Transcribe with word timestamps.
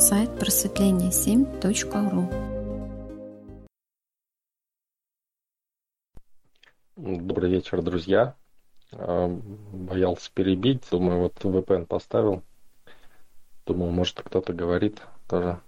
сайт 0.00 0.30
просветление7.ру. 0.30 2.30
Добрый 6.96 7.50
вечер, 7.50 7.82
друзья. 7.82 8.34
А, 8.92 9.28
боялся 9.28 10.30
перебить, 10.32 10.84
думаю, 10.90 11.20
вот 11.20 11.34
VPN 11.44 11.84
поставил. 11.84 12.42
Думал, 13.66 13.90
может, 13.90 14.22
кто-то 14.22 14.54
говорит 14.54 15.02
тоже. 15.28 15.60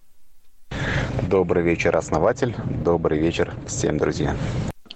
Добрый 1.28 1.62
вечер, 1.62 1.94
основатель. 1.94 2.56
Добрый 2.82 3.18
вечер 3.18 3.54
всем, 3.66 3.98
друзья. 3.98 4.34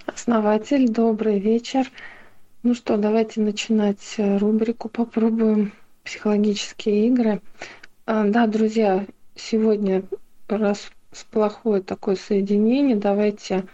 Основатель, 0.06 0.88
добрый 0.88 1.38
вечер. 1.38 1.86
Ну 2.62 2.74
что, 2.74 2.96
давайте 2.96 3.42
начинать 3.42 4.14
э, 4.16 4.38
рубрику. 4.38 4.88
Попробуем 4.88 5.74
психологические 6.04 7.08
игры. 7.08 7.42
А, 8.06 8.24
да, 8.24 8.46
друзья, 8.46 9.04
сегодня 9.36 10.02
раз 10.48 10.90
плохое 11.30 11.82
такое 11.82 12.16
соединение, 12.16 12.96
давайте 12.96 13.64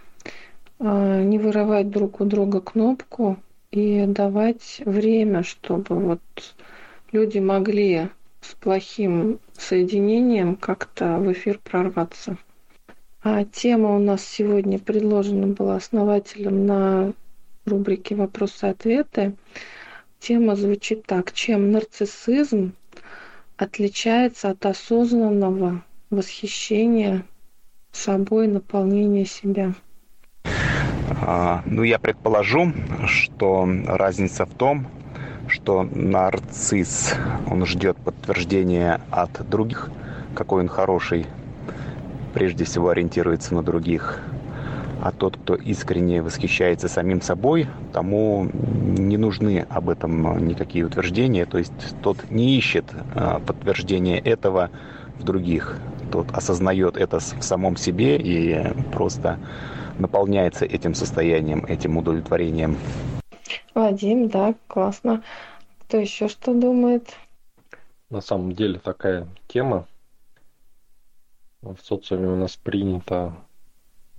а, 0.78 1.22
не 1.22 1.38
вырывать 1.38 1.90
друг 1.90 2.20
у 2.20 2.24
друга 2.24 2.60
кнопку 2.60 3.36
и 3.70 4.04
давать 4.06 4.82
время, 4.84 5.42
чтобы 5.42 5.96
вот 5.96 6.20
люди 7.10 7.38
могли 7.38 8.08
с 8.40 8.54
плохим 8.54 9.38
соединением 9.56 10.56
как-то 10.56 11.18
в 11.18 11.32
эфир 11.32 11.58
прорваться. 11.62 12.36
А 13.22 13.44
тема 13.44 13.94
у 13.94 13.98
нас 14.00 14.24
сегодня 14.24 14.78
предложена 14.80 15.46
была 15.46 15.76
основателем 15.76 16.66
на 16.66 17.12
рубрике 17.64 18.16
«Вопросы-ответы». 18.16 19.36
Тема 20.18 20.56
звучит 20.56 21.04
так. 21.06 21.32
Чем 21.32 21.70
нарциссизм 21.70 22.74
отличается 23.62 24.50
от 24.50 24.66
осознанного 24.66 25.84
восхищения 26.10 27.24
собой, 27.92 28.48
наполнения 28.48 29.24
себя? 29.24 29.74
А, 31.24 31.62
ну, 31.66 31.82
я 31.82 31.98
предположу, 31.98 32.72
что 33.06 33.68
разница 33.86 34.46
в 34.46 34.54
том, 34.54 34.86
что 35.46 35.82
нарцисс, 35.84 37.14
он 37.48 37.64
ждет 37.66 37.96
подтверждения 37.98 39.00
от 39.10 39.48
других, 39.48 39.90
какой 40.34 40.62
он 40.62 40.68
хороший, 40.68 41.26
прежде 42.34 42.64
всего 42.64 42.88
ориентируется 42.88 43.54
на 43.54 43.62
других. 43.62 44.20
А 45.02 45.10
тот, 45.10 45.36
кто 45.36 45.56
искренне 45.56 46.22
восхищается 46.22 46.86
самим 46.86 47.22
собой, 47.22 47.66
тому 47.92 48.48
не 48.54 49.16
нужны 49.16 49.66
об 49.68 49.88
этом 49.88 50.46
никакие 50.46 50.86
утверждения. 50.86 51.44
То 51.44 51.58
есть 51.58 51.72
тот 52.02 52.30
не 52.30 52.56
ищет 52.56 52.84
а, 53.16 53.40
подтверждения 53.40 54.20
этого 54.20 54.70
в 55.18 55.24
других. 55.24 55.76
Тот 56.12 56.30
осознает 56.30 56.96
это 56.96 57.18
в 57.18 57.42
самом 57.42 57.76
себе 57.76 58.16
и 58.16 58.72
просто 58.92 59.40
наполняется 59.98 60.66
этим 60.66 60.94
состоянием, 60.94 61.64
этим 61.66 61.96
удовлетворением. 61.96 62.76
Вадим, 63.74 64.28
да, 64.28 64.54
классно. 64.68 65.24
Кто 65.80 65.96
еще 65.96 66.28
что 66.28 66.54
думает? 66.54 67.08
На 68.08 68.20
самом 68.20 68.52
деле 68.52 68.78
такая 68.78 69.26
тема. 69.48 69.88
В 71.60 71.76
социуме 71.82 72.28
у 72.28 72.36
нас 72.36 72.56
принято 72.56 73.34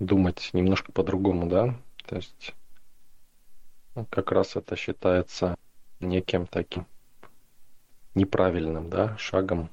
думать 0.04 0.50
немножко 0.52 0.92
по-другому, 0.92 1.48
да? 1.48 1.74
То 2.06 2.16
есть 2.16 2.54
ну, 3.94 4.06
как 4.10 4.32
раз 4.32 4.56
это 4.56 4.76
считается 4.76 5.56
неким 6.00 6.46
таким 6.46 6.86
неправильным, 8.14 8.90
да, 8.90 9.16
шагом 9.18 9.70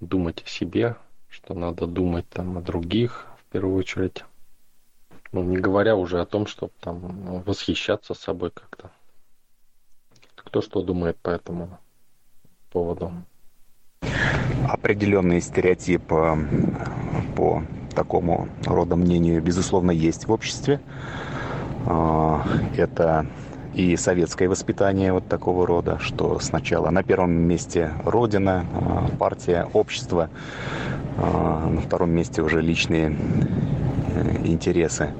думать 0.00 0.42
о 0.42 0.48
себе, 0.48 0.96
что 1.28 1.54
надо 1.54 1.86
думать 1.86 2.28
там 2.28 2.58
о 2.58 2.60
других 2.60 3.26
в 3.38 3.52
первую 3.52 3.76
очередь. 3.76 4.24
Ну, 5.32 5.42
не 5.42 5.56
говоря 5.56 5.96
уже 5.96 6.20
о 6.20 6.26
том, 6.26 6.46
чтобы 6.46 6.72
там 6.80 7.42
восхищаться 7.42 8.14
собой 8.14 8.50
как-то. 8.50 8.90
Кто 10.36 10.62
что 10.62 10.82
думает 10.82 11.16
по 11.18 11.30
этому 11.30 11.78
поводу? 12.70 13.12
Определенный 14.68 15.40
стереотип 15.40 16.12
э, 16.12 16.36
по 17.36 17.64
такому 17.94 18.48
рода 18.66 18.96
мнению, 18.96 19.42
безусловно, 19.42 19.90
есть 19.90 20.26
в 20.26 20.32
обществе. 20.32 20.80
Э, 21.86 22.38
это 22.76 23.26
и 23.74 23.96
советское 23.96 24.48
воспитание 24.48 25.12
вот 25.12 25.26
такого 25.28 25.66
рода, 25.66 25.98
что 26.00 26.38
сначала 26.38 26.90
на 26.90 27.02
первом 27.02 27.32
месте 27.32 27.90
Родина, 28.04 28.64
э, 28.72 29.16
партия, 29.16 29.68
общество, 29.72 30.30
на 31.16 31.80
втором 31.80 32.10
месте 32.10 32.42
уже 32.42 32.60
личные 32.60 33.16
интересы. 34.44 35.10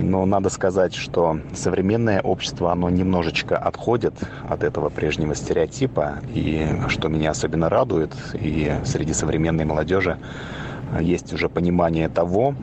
Но 0.00 0.26
надо 0.26 0.48
сказать, 0.48 0.94
что 0.94 1.40
современное 1.54 2.20
общество, 2.20 2.70
оно 2.70 2.88
немножечко 2.88 3.56
отходит 3.56 4.14
от 4.48 4.62
этого 4.62 4.90
прежнего 4.90 5.34
стереотипа. 5.34 6.20
И 6.32 6.66
что 6.88 7.08
меня 7.08 7.30
особенно 7.30 7.68
радует, 7.68 8.12
и 8.34 8.72
среди 8.84 9.12
современной 9.12 9.64
молодежи 9.64 10.18
есть 11.00 11.32
уже 11.32 11.48
понимание 11.48 12.08
того, 12.08 12.54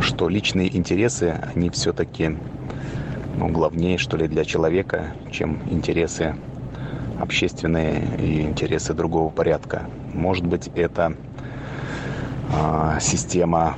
что 0.00 0.28
личные 0.28 0.76
интересы, 0.76 1.40
они 1.54 1.70
все-таки 1.70 2.36
ну, 3.36 3.48
главнее, 3.48 3.98
что 3.98 4.16
ли, 4.16 4.28
для 4.28 4.44
человека, 4.44 5.14
чем 5.30 5.60
интересы 5.70 6.36
общественные 7.20 8.02
и 8.18 8.42
интересы 8.42 8.94
другого 8.94 9.30
порядка. 9.30 9.88
Может 10.12 10.46
быть, 10.46 10.68
это 10.74 11.14
э, 12.52 12.98
система 13.00 13.76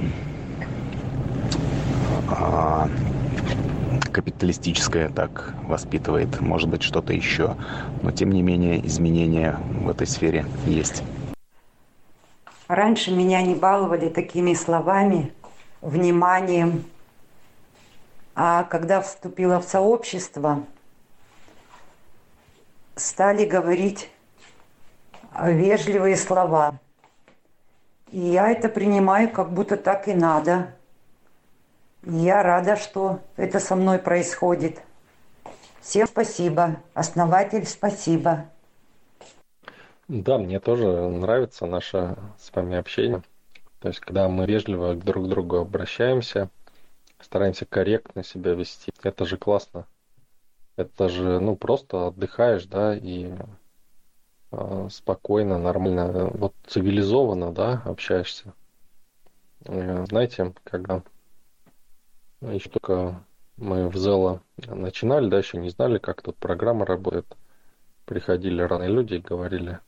а, 2.28 2.88
капиталистическое 4.12 5.08
так 5.08 5.54
воспитывает, 5.66 6.40
может 6.40 6.68
быть, 6.68 6.82
что-то 6.82 7.12
еще. 7.12 7.54
Но, 8.02 8.10
тем 8.10 8.32
не 8.32 8.42
менее, 8.42 8.84
изменения 8.86 9.58
в 9.80 9.88
этой 9.88 10.06
сфере 10.06 10.46
есть. 10.66 11.02
Раньше 12.68 13.12
меня 13.12 13.42
не 13.42 13.54
баловали 13.54 14.08
такими 14.08 14.54
словами, 14.54 15.32
вниманием. 15.80 16.84
А 18.34 18.64
когда 18.64 19.00
вступила 19.00 19.60
в 19.60 19.64
сообщество, 19.64 20.64
стали 22.96 23.44
говорить 23.44 24.10
вежливые 25.40 26.16
слова. 26.16 26.78
И 28.10 28.18
я 28.18 28.50
это 28.50 28.68
принимаю, 28.68 29.30
как 29.30 29.52
будто 29.52 29.76
так 29.76 30.08
и 30.08 30.14
надо– 30.14 30.72
я 32.08 32.44
рада, 32.44 32.76
что 32.76 33.18
это 33.36 33.58
со 33.58 33.74
мной 33.74 33.98
происходит. 33.98 34.80
Всем 35.80 36.06
спасибо. 36.06 36.76
Основатель, 36.94 37.66
спасибо. 37.66 38.44
Да, 40.08 40.38
мне 40.38 40.60
тоже 40.60 40.86
нравится 41.08 41.66
наше 41.66 42.16
с 42.38 42.54
вами 42.54 42.76
общение. 42.76 43.22
То 43.80 43.88
есть, 43.88 43.98
когда 43.98 44.28
мы 44.28 44.46
вежливо 44.46 44.94
друг 44.94 45.26
к 45.26 45.28
другу 45.28 45.56
обращаемся, 45.56 46.48
стараемся 47.20 47.66
корректно 47.66 48.22
себя 48.22 48.54
вести, 48.54 48.92
это 49.02 49.24
же 49.24 49.36
классно. 49.36 49.86
Это 50.76 51.08
же, 51.08 51.40
ну, 51.40 51.56
просто 51.56 52.06
отдыхаешь, 52.06 52.66
да, 52.66 52.96
и 52.96 53.34
э, 54.52 54.88
спокойно, 54.90 55.58
нормально, 55.58 56.30
вот 56.34 56.54
цивилизованно, 56.66 57.52
да, 57.52 57.82
общаешься. 57.84 58.54
Э, 59.64 60.04
знаете, 60.06 60.54
когда 60.62 61.02
еще 62.42 62.70
только 62.70 63.24
мы 63.56 63.88
в 63.88 63.96
Зело 63.96 64.40
начинали, 64.68 65.28
да, 65.28 65.38
еще 65.38 65.58
не 65.58 65.70
знали, 65.70 65.98
как 65.98 66.22
тут 66.22 66.36
программа 66.36 66.86
работает. 66.86 67.26
Приходили 68.04 68.62
разные 68.62 68.90
люди 68.90 69.14
и 69.14 69.18
говорили, 69.18 69.80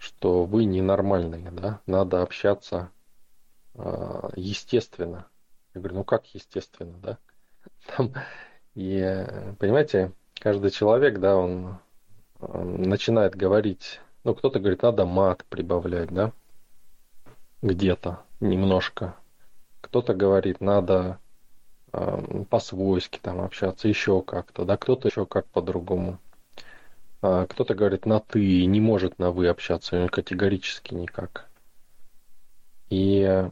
что 0.00 0.44
вы 0.46 0.64
ненормальные, 0.64 1.50
да, 1.50 1.80
надо 1.84 2.22
общаться 2.22 2.90
э, 3.74 4.30
естественно. 4.34 5.26
Я 5.74 5.80
говорю, 5.82 5.98
ну 5.98 6.04
как 6.04 6.26
естественно, 6.34 6.96
да? 7.02 7.18
Там, 7.96 8.14
и, 8.74 9.26
понимаете, 9.58 10.12
каждый 10.40 10.70
человек, 10.70 11.18
да, 11.18 11.36
он, 11.36 11.76
он 12.40 12.80
начинает 12.80 13.36
говорить, 13.36 14.00
ну, 14.24 14.34
кто-то 14.34 14.58
говорит, 14.58 14.80
надо 14.80 15.04
мат 15.04 15.44
прибавлять, 15.50 16.08
да, 16.08 16.32
где-то 17.60 18.20
немножко. 18.40 19.14
Кто-то 19.82 20.14
говорит, 20.14 20.62
надо 20.62 21.18
по-свойски 22.48 23.18
там 23.20 23.42
общаться, 23.42 23.86
еще 23.86 24.22
как-то, 24.22 24.64
да, 24.64 24.78
кто-то 24.78 25.08
еще 25.08 25.26
как 25.26 25.46
по-другому. 25.48 26.18
А 27.22 27.46
кто-то 27.46 27.74
говорит 27.74 28.06
на 28.06 28.20
ты, 28.20 28.64
не 28.64 28.80
может 28.80 29.18
на 29.18 29.30
вы 29.30 29.48
общаться, 29.48 30.08
категорически 30.08 30.94
никак. 30.94 31.48
И 32.88 33.48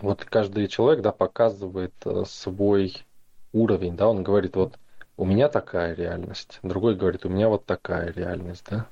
вот 0.00 0.24
каждый 0.24 0.68
человек, 0.68 1.02
да, 1.02 1.12
показывает 1.12 1.94
э, 2.04 2.24
свой 2.26 3.04
уровень, 3.52 3.96
да, 3.96 4.08
он 4.08 4.22
говорит, 4.22 4.56
вот 4.56 4.78
у 5.16 5.24
меня 5.24 5.48
такая 5.48 5.94
реальность, 5.94 6.58
другой 6.62 6.96
говорит, 6.96 7.24
у 7.24 7.28
меня 7.28 7.48
вот 7.48 7.66
такая 7.66 8.12
реальность, 8.12 8.64
да. 8.70 8.86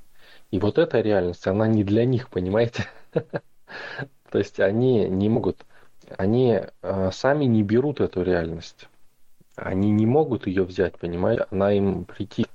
И 0.50 0.58
вот 0.58 0.78
эта 0.78 1.00
реальность, 1.00 1.46
она 1.46 1.66
не 1.66 1.84
для 1.84 2.04
них, 2.04 2.28
понимаете? 2.30 2.86
То 3.12 4.38
есть 4.38 4.60
они 4.60 5.08
не 5.08 5.28
могут, 5.28 5.64
они 6.16 6.60
э, 6.82 7.10
сами 7.12 7.44
не 7.44 7.62
берут 7.62 8.00
эту 8.00 8.22
реальность. 8.22 8.88
Они 9.56 9.90
не 9.90 10.06
могут 10.06 10.46
ее 10.46 10.64
взять, 10.64 10.98
понимаете? 10.98 11.46
Она 11.50 11.72
им 11.72 12.04
прийти. 12.04 12.46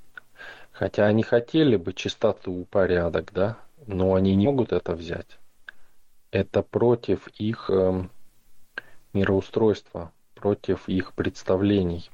Хотя 0.74 1.06
они 1.06 1.22
хотели 1.22 1.76
бы 1.76 1.92
чистоту, 1.92 2.66
порядок, 2.68 3.30
да, 3.32 3.58
но 3.86 4.14
они 4.14 4.34
не 4.34 4.46
могут 4.46 4.72
это 4.72 4.96
взять. 4.96 5.38
Это 6.32 6.62
против 6.64 7.28
их 7.38 7.70
э, 7.70 8.08
мироустройства, 9.12 10.10
против 10.34 10.88
их 10.88 11.12
представлений. 11.12 12.10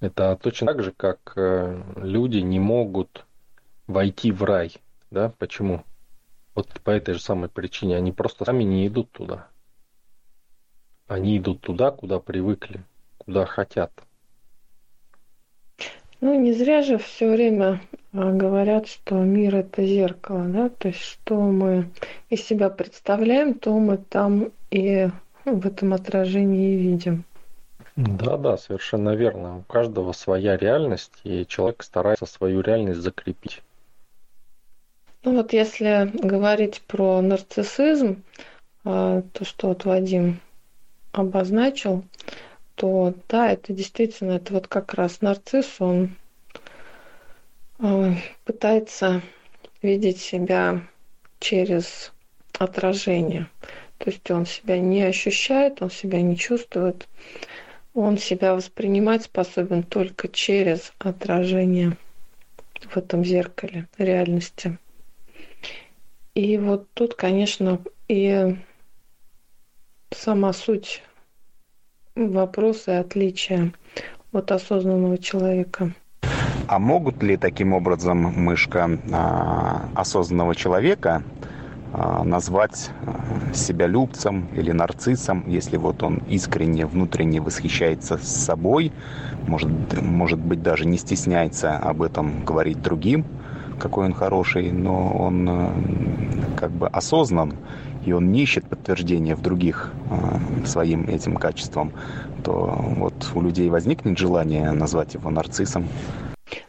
Это 0.00 0.34
точно 0.42 0.68
так 0.68 0.82
же, 0.82 0.92
как 0.92 1.34
э, 1.36 1.82
люди 1.96 2.38
не 2.38 2.58
могут 2.58 3.26
войти 3.86 4.32
в 4.32 4.42
рай. 4.42 4.74
Да? 5.10 5.28
Почему? 5.38 5.84
Вот 6.54 6.68
по 6.80 6.90
этой 6.90 7.12
же 7.12 7.20
самой 7.20 7.50
причине. 7.50 7.98
Они 7.98 8.12
просто 8.12 8.46
сами 8.46 8.64
не 8.64 8.86
идут 8.86 9.12
туда. 9.12 9.48
Они 11.06 11.36
идут 11.36 11.60
туда, 11.60 11.90
куда 11.90 12.18
привыкли, 12.18 12.82
куда 13.18 13.44
хотят. 13.44 13.92
Ну, 16.20 16.40
не 16.40 16.52
зря 16.52 16.82
же 16.82 16.98
все 16.98 17.30
время 17.30 17.80
а, 18.12 18.32
говорят, 18.32 18.86
что 18.86 19.16
мир 19.16 19.56
это 19.56 19.84
зеркало, 19.84 20.44
да, 20.44 20.68
то 20.68 20.88
есть 20.88 21.00
что 21.00 21.34
мы 21.40 21.90
из 22.30 22.42
себя 22.44 22.70
представляем, 22.70 23.54
то 23.54 23.78
мы 23.78 23.98
там 23.98 24.52
и 24.70 25.08
ну, 25.44 25.56
в 25.56 25.66
этом 25.66 25.92
отражении 25.92 26.76
видим. 26.76 27.24
Да, 27.96 28.36
да, 28.36 28.56
совершенно 28.56 29.14
верно. 29.14 29.58
У 29.58 29.62
каждого 29.62 30.12
своя 30.12 30.56
реальность, 30.56 31.12
и 31.22 31.46
человек 31.46 31.82
старается 31.82 32.26
свою 32.26 32.60
реальность 32.60 33.00
закрепить. 33.00 33.62
Ну 35.22 35.36
вот 35.36 35.52
если 35.52 36.10
говорить 36.12 36.82
про 36.86 37.20
нарциссизм, 37.20 38.22
а, 38.84 39.22
то, 39.32 39.44
что 39.44 39.68
вот 39.68 39.84
Вадим 39.84 40.40
обозначил, 41.12 42.04
то 42.74 43.14
да, 43.28 43.52
это 43.52 43.72
действительно, 43.72 44.32
это 44.32 44.52
вот 44.52 44.68
как 44.68 44.94
раз 44.94 45.20
нарцисс, 45.20 45.76
он 45.80 46.16
а, 47.78 48.14
пытается 48.44 49.22
видеть 49.82 50.20
себя 50.20 50.82
через 51.38 52.12
отражение. 52.58 53.48
То 53.98 54.10
есть 54.10 54.30
он 54.30 54.46
себя 54.46 54.78
не 54.78 55.02
ощущает, 55.02 55.82
он 55.82 55.90
себя 55.90 56.20
не 56.20 56.36
чувствует. 56.36 57.08
Он 57.94 58.18
себя 58.18 58.54
воспринимать 58.54 59.24
способен 59.24 59.82
только 59.84 60.28
через 60.28 60.92
отражение 60.98 61.96
в 62.80 62.96
этом 62.96 63.24
зеркале 63.24 63.88
реальности. 63.98 64.78
И 66.34 66.58
вот 66.58 66.88
тут, 66.94 67.14
конечно, 67.14 67.80
и 68.08 68.56
сама 70.10 70.52
суть 70.52 71.02
вопроса 72.16 72.92
и 72.92 72.96
отличия 72.96 73.72
от 74.32 74.52
осознанного 74.52 75.18
человека. 75.18 75.92
А 76.66 76.78
могут 76.78 77.22
ли 77.22 77.36
таким 77.36 77.72
образом 77.72 78.18
мышка 78.18 78.98
а, 79.12 79.88
осознанного 79.94 80.54
человека 80.54 81.22
а, 81.92 82.24
назвать 82.24 82.90
а, 83.04 83.52
себя 83.52 83.86
любцем 83.86 84.48
или 84.54 84.70
нарциссом, 84.70 85.44
если 85.46 85.76
вот 85.76 86.02
он 86.02 86.22
искренне, 86.28 86.86
внутренне 86.86 87.40
восхищается 87.40 88.16
собой, 88.18 88.92
может, 89.46 89.70
может 90.00 90.38
быть 90.38 90.62
даже 90.62 90.86
не 90.86 90.96
стесняется 90.96 91.76
об 91.76 92.00
этом 92.00 92.44
говорить 92.44 92.80
другим, 92.80 93.26
какой 93.78 94.06
он 94.06 94.14
хороший, 94.14 94.70
но 94.70 95.12
он 95.12 95.48
э, 95.48 95.70
как 96.56 96.70
бы 96.70 96.88
осознан, 96.88 97.54
и 98.04 98.12
он 98.12 98.32
не 98.32 98.42
ищет 98.42 98.66
подтверждения 98.66 99.34
в 99.34 99.42
других 99.42 99.92
э, 100.10 100.66
своим 100.66 101.08
этим 101.08 101.36
качеством, 101.36 101.92
то 102.42 102.76
вот 102.96 103.14
у 103.34 103.40
людей 103.40 103.68
возникнет 103.70 104.18
желание 104.18 104.72
назвать 104.72 105.14
его 105.14 105.30
нарциссом. 105.30 105.88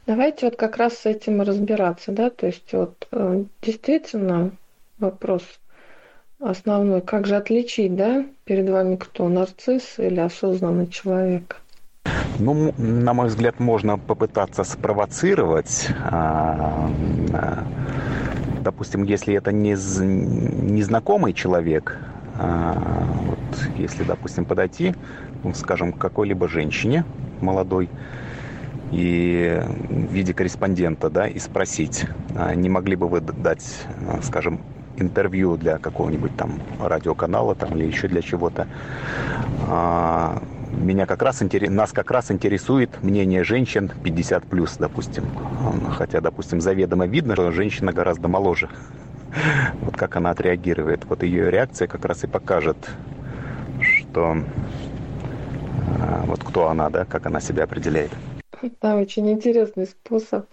Давайте 0.07 0.47
вот 0.47 0.55
как 0.55 0.77
раз 0.77 0.93
с 0.99 1.05
этим 1.05 1.41
разбираться, 1.41 2.11
да, 2.11 2.29
то 2.29 2.47
есть 2.47 2.71
вот 2.73 3.07
э, 3.11 3.43
действительно 3.61 4.51
вопрос 4.99 5.43
основной, 6.39 7.01
как 7.01 7.25
же 7.27 7.35
отличить, 7.35 7.95
да, 7.95 8.25
перед 8.45 8.69
вами 8.69 8.95
кто, 8.95 9.27
нарцисс 9.29 9.95
или 9.97 10.19
осознанный 10.19 10.87
человек? 10.87 11.61
Ну, 12.39 12.73
на 12.77 13.13
мой 13.13 13.27
взгляд, 13.27 13.59
можно 13.59 13.97
попытаться 13.97 14.63
спровоцировать. 14.63 15.89
А, 16.03 16.89
а, 17.33 17.63
допустим, 18.65 19.03
если 19.03 19.35
это 19.35 19.51
не 19.51 19.69
незнакомый 19.69 21.33
человек, 21.33 21.97
а, 22.37 22.75
вот, 23.27 23.69
если, 23.77 24.03
допустим, 24.03 24.43
подойти, 24.45 24.95
ну, 25.43 25.53
скажем, 25.53 25.93
к 25.93 25.99
какой-либо 25.99 26.47
женщине 26.47 27.05
молодой, 27.41 27.89
и 28.91 29.61
в 29.89 30.11
виде 30.11 30.33
корреспондента, 30.33 31.09
да, 31.09 31.27
и 31.27 31.39
спросить, 31.39 32.05
не 32.55 32.69
могли 32.69 32.95
бы 32.95 33.07
вы 33.07 33.21
дать, 33.21 33.87
скажем, 34.23 34.59
интервью 34.97 35.57
для 35.57 35.77
какого-нибудь 35.77 36.35
там 36.37 36.59
радиоканала 36.79 37.55
там 37.55 37.75
или 37.75 37.85
еще 37.85 38.07
для 38.07 38.21
чего-то 38.21 38.67
меня 40.77 41.05
как 41.05 41.21
раз 41.21 41.41
нас 41.41 41.91
как 41.91 42.11
раз 42.11 42.31
интересует 42.31 43.01
мнение 43.03 43.43
женщин 43.43 43.91
50 44.03 44.45
плюс, 44.45 44.77
допустим. 44.77 45.25
Хотя, 45.91 46.21
допустим, 46.21 46.61
заведомо 46.61 47.05
видно, 47.07 47.33
что 47.35 47.51
женщина 47.51 47.93
гораздо 47.93 48.27
моложе. 48.27 48.69
Вот 49.81 49.97
как 49.97 50.15
она 50.15 50.31
отреагирует. 50.31 51.05
Вот 51.05 51.23
ее 51.23 51.51
реакция 51.51 51.87
как 51.87 52.05
раз 52.05 52.23
и 52.23 52.27
покажет, 52.27 52.77
что 53.81 54.37
а, 55.99 56.23
вот 56.25 56.43
кто 56.43 56.69
она, 56.69 56.89
да, 56.89 57.05
как 57.05 57.25
она 57.25 57.41
себя 57.41 57.65
определяет. 57.65 58.11
Да, 58.81 58.95
очень 58.95 59.29
интересный 59.29 59.87
способ. 59.87 60.45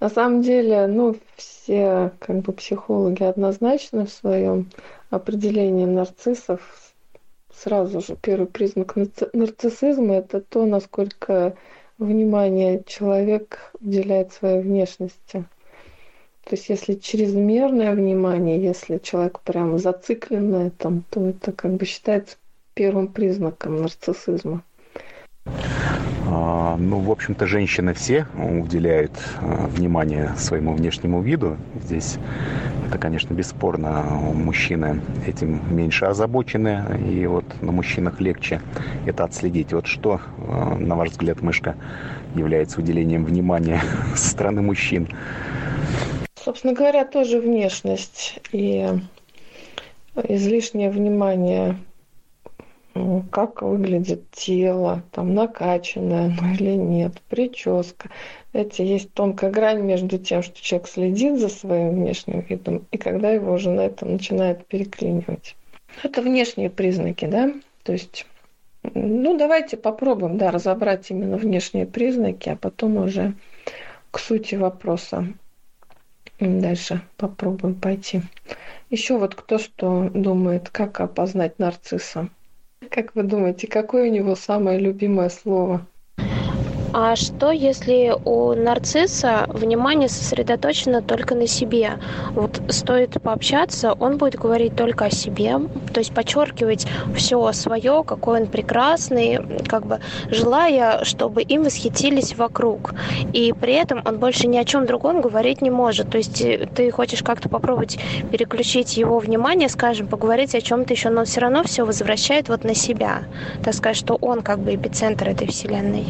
На 0.00 0.08
самом 0.08 0.42
деле, 0.42 0.86
ну, 0.86 1.16
все 1.36 2.12
как 2.18 2.40
бы 2.40 2.52
психологи 2.52 3.22
однозначно 3.22 4.06
в 4.06 4.10
своем 4.10 4.70
определении 5.10 5.84
нарциссов 5.84 6.91
сразу 7.62 8.00
же 8.00 8.16
первый 8.20 8.46
признак 8.46 8.96
нарциссизма– 9.32 10.14
это 10.16 10.40
то, 10.40 10.66
насколько 10.66 11.56
внимание 11.98 12.82
человек 12.86 13.72
уделяет 13.80 14.32
своей 14.32 14.62
внешности. 14.62 15.44
То 16.44 16.56
есть 16.56 16.68
если 16.68 16.94
чрезмерное 16.94 17.94
внимание, 17.94 18.60
если 18.60 18.98
человек 18.98 19.40
прямо 19.40 19.78
зациклен 19.78 20.50
на 20.50 20.66
этом, 20.66 21.04
то 21.10 21.24
это 21.28 21.52
как 21.52 21.74
бы 21.74 21.84
считается 21.84 22.36
первым 22.74 23.08
признаком 23.08 23.80
нарциссизма. 23.80 24.64
А, 26.34 26.76
ну, 26.78 26.98
в 27.00 27.10
общем-то, 27.10 27.46
женщины 27.46 27.92
все 27.92 28.26
уделяют 28.34 29.12
а, 29.40 29.66
внимание 29.66 30.32
своему 30.38 30.74
внешнему 30.74 31.20
виду. 31.20 31.58
Здесь 31.84 32.16
это, 32.88 32.96
конечно, 32.96 33.34
бесспорно. 33.34 34.02
Мужчины 34.32 35.02
этим 35.26 35.60
меньше 35.76 36.06
озабочены, 36.06 36.84
и 37.06 37.26
вот 37.26 37.44
на 37.60 37.72
мужчинах 37.72 38.18
легче 38.20 38.62
это 39.04 39.24
отследить. 39.24 39.74
Вот 39.74 39.86
что, 39.86 40.22
а, 40.38 40.74
на 40.74 40.96
ваш 40.96 41.10
взгляд, 41.10 41.42
мышка 41.42 41.76
является 42.34 42.80
уделением 42.80 43.26
внимания 43.26 43.82
со 44.16 44.30
стороны 44.30 44.62
мужчин? 44.62 45.08
Собственно 46.34 46.72
говоря, 46.72 47.04
тоже 47.04 47.40
внешность 47.40 48.40
и 48.52 48.88
излишнее 50.16 50.90
внимание 50.90 51.76
как 53.30 53.62
выглядит 53.62 54.30
тело, 54.30 55.02
там 55.12 55.34
накачанное 55.34 56.26
оно 56.26 56.52
или 56.52 56.72
нет, 56.72 57.20
прическа. 57.28 58.10
Это 58.52 58.82
есть 58.82 59.12
тонкая 59.14 59.50
грань 59.50 59.80
между 59.82 60.18
тем, 60.18 60.42
что 60.42 60.60
человек 60.60 60.88
следит 60.88 61.38
за 61.38 61.48
своим 61.48 61.94
внешним 61.94 62.40
видом, 62.40 62.86
и 62.90 62.98
когда 62.98 63.30
его 63.30 63.52
уже 63.52 63.70
на 63.70 63.82
этом 63.82 64.12
начинает 64.12 64.66
переклинивать. 64.66 65.56
Это 66.02 66.20
внешние 66.22 66.70
признаки, 66.70 67.24
да? 67.24 67.52
То 67.82 67.92
есть, 67.92 68.26
ну, 68.82 69.36
давайте 69.38 69.76
попробуем, 69.76 70.36
да, 70.36 70.50
разобрать 70.50 71.10
именно 71.10 71.36
внешние 71.36 71.86
признаки, 71.86 72.50
а 72.50 72.56
потом 72.56 72.96
уже 72.96 73.34
к 74.10 74.18
сути 74.18 74.54
вопроса 74.54 75.26
дальше 76.38 77.00
попробуем 77.16 77.74
пойти. 77.74 78.22
Еще 78.90 79.16
вот 79.16 79.34
кто 79.34 79.58
что 79.58 80.10
думает, 80.12 80.68
как 80.68 81.00
опознать 81.00 81.58
нарцисса? 81.58 82.28
Как 82.90 83.14
вы 83.14 83.22
думаете, 83.22 83.66
какое 83.66 84.08
у 84.08 84.12
него 84.12 84.34
самое 84.34 84.78
любимое 84.78 85.28
слово? 85.30 85.88
А 86.94 87.16
что, 87.16 87.50
если 87.50 88.14
у 88.26 88.52
нарцисса 88.52 89.46
внимание 89.48 90.10
сосредоточено 90.10 91.00
только 91.00 91.34
на 91.34 91.46
себе? 91.46 91.98
Вот 92.32 92.60
стоит 92.68 93.20
пообщаться, 93.22 93.94
он 93.98 94.18
будет 94.18 94.34
говорить 94.34 94.76
только 94.76 95.06
о 95.06 95.10
себе, 95.10 95.58
то 95.94 96.00
есть 96.00 96.12
подчеркивать 96.12 96.86
все 97.16 97.50
свое, 97.52 98.04
какой 98.04 98.42
он 98.42 98.46
прекрасный, 98.46 99.38
как 99.66 99.86
бы 99.86 100.00
желая, 100.28 101.02
чтобы 101.04 101.40
им 101.40 101.62
восхитились 101.62 102.36
вокруг. 102.36 102.92
И 103.32 103.54
при 103.58 103.72
этом 103.72 104.02
он 104.04 104.18
больше 104.18 104.46
ни 104.46 104.58
о 104.58 104.64
чем 104.66 104.84
другом 104.84 105.22
говорить 105.22 105.62
не 105.62 105.70
может. 105.70 106.10
То 106.10 106.18
есть 106.18 106.42
э, 106.42 106.68
ты 106.74 106.90
хочешь 106.90 107.22
как-то 107.22 107.48
попробовать 107.48 107.98
переключить 108.30 108.98
его 108.98 109.18
внимание, 109.18 109.70
скажем, 109.70 110.08
поговорить 110.08 110.54
о 110.54 110.60
чем-то 110.60 110.92
еще, 110.92 111.08
но 111.08 111.24
все 111.24 111.40
равно 111.40 111.62
все 111.62 111.86
возвращает 111.86 112.50
вот 112.50 112.64
на 112.64 112.74
себя. 112.74 113.22
Так 113.64 113.72
сказать, 113.72 113.96
что 113.96 114.18
он 114.20 114.42
как 114.42 114.58
бы 114.58 114.74
эпицентр 114.74 115.30
этой 115.30 115.46
вселенной. 115.46 116.04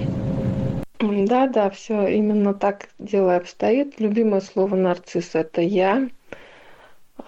Да, 1.03 1.49
да, 1.49 1.69
все 1.71 2.07
именно 2.07 2.55
так 2.55 2.89
дело 3.01 3.35
обстоит. 3.35 3.99
Любимое 3.99 4.41
слово 4.41 4.77
нарцисс 4.77 5.35
это 5.35 5.61
я, 5.61 6.09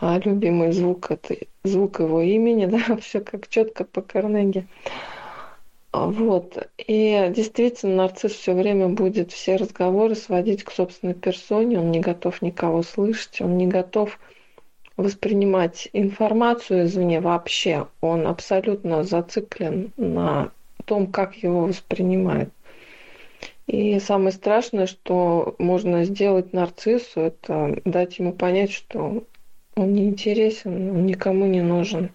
а 0.00 0.20
любимый 0.20 0.70
звук 0.70 1.10
это 1.10 1.34
звук 1.64 1.98
его 1.98 2.20
имени, 2.20 2.66
да, 2.86 2.96
все 2.98 3.20
как 3.20 3.48
четко 3.48 3.84
по 3.84 4.00
Карнеги. 4.00 4.68
Вот. 5.92 6.68
И 6.78 7.32
действительно, 7.34 7.96
нарцисс 7.96 8.32
все 8.34 8.54
время 8.54 8.88
будет 8.90 9.32
все 9.32 9.56
разговоры 9.56 10.14
сводить 10.14 10.62
к 10.62 10.70
собственной 10.70 11.14
персоне. 11.14 11.80
Он 11.80 11.90
не 11.90 11.98
готов 11.98 12.42
никого 12.42 12.82
слышать, 12.82 13.40
он 13.40 13.58
не 13.58 13.66
готов 13.66 14.20
воспринимать 14.96 15.88
информацию 15.92 16.84
извне 16.84 17.20
вообще. 17.20 17.88
Он 18.00 18.28
абсолютно 18.28 19.02
зациклен 19.02 19.90
на 19.96 20.52
том, 20.84 21.08
как 21.08 21.34
его 21.36 21.62
воспринимают. 21.62 22.50
И 23.66 23.98
самое 23.98 24.32
страшное, 24.32 24.86
что 24.86 25.54
можно 25.58 26.04
сделать 26.04 26.52
нарциссу, 26.52 27.20
это 27.20 27.80
дать 27.84 28.18
ему 28.18 28.32
понять, 28.32 28.70
что 28.72 29.24
он 29.74 29.92
не 29.92 30.08
интересен, 30.08 30.90
он 30.90 31.06
никому 31.06 31.46
не 31.46 31.62
нужен. 31.62 32.10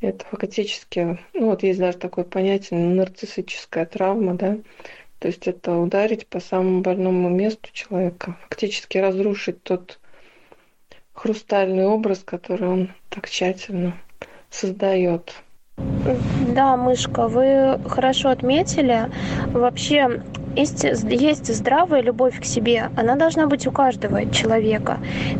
Это 0.00 0.24
фактически, 0.26 1.18
ну 1.32 1.46
вот 1.46 1.62
есть 1.62 1.78
даже 1.78 1.96
такое 1.96 2.24
понятие 2.24 2.80
нарциссическая 2.80 3.86
травма, 3.86 4.34
да, 4.34 4.58
то 5.18 5.28
есть 5.28 5.46
это 5.46 5.76
ударить 5.76 6.26
по 6.26 6.40
самому 6.40 6.82
больному 6.82 7.30
месту 7.30 7.70
человека, 7.72 8.36
фактически 8.42 8.98
разрушить 8.98 9.62
тот 9.62 9.98
хрустальный 11.14 11.86
образ, 11.86 12.18
который 12.24 12.68
он 12.68 12.90
так 13.08 13.30
тщательно 13.30 13.96
создает. 14.50 15.34
Да, 16.54 16.76
Мышка, 16.76 17.28
вы 17.28 17.78
хорошо 17.88 18.30
отметили. 18.30 19.10
Вообще, 19.52 20.22
есть, 20.56 20.84
есть 20.84 21.54
здравая 21.54 22.00
любовь 22.00 22.40
к 22.40 22.44
себе, 22.44 22.90
она 22.96 23.16
должна 23.16 23.46
быть 23.46 23.66
у 23.66 23.70
каждого 23.70 24.30
человека. 24.30 24.98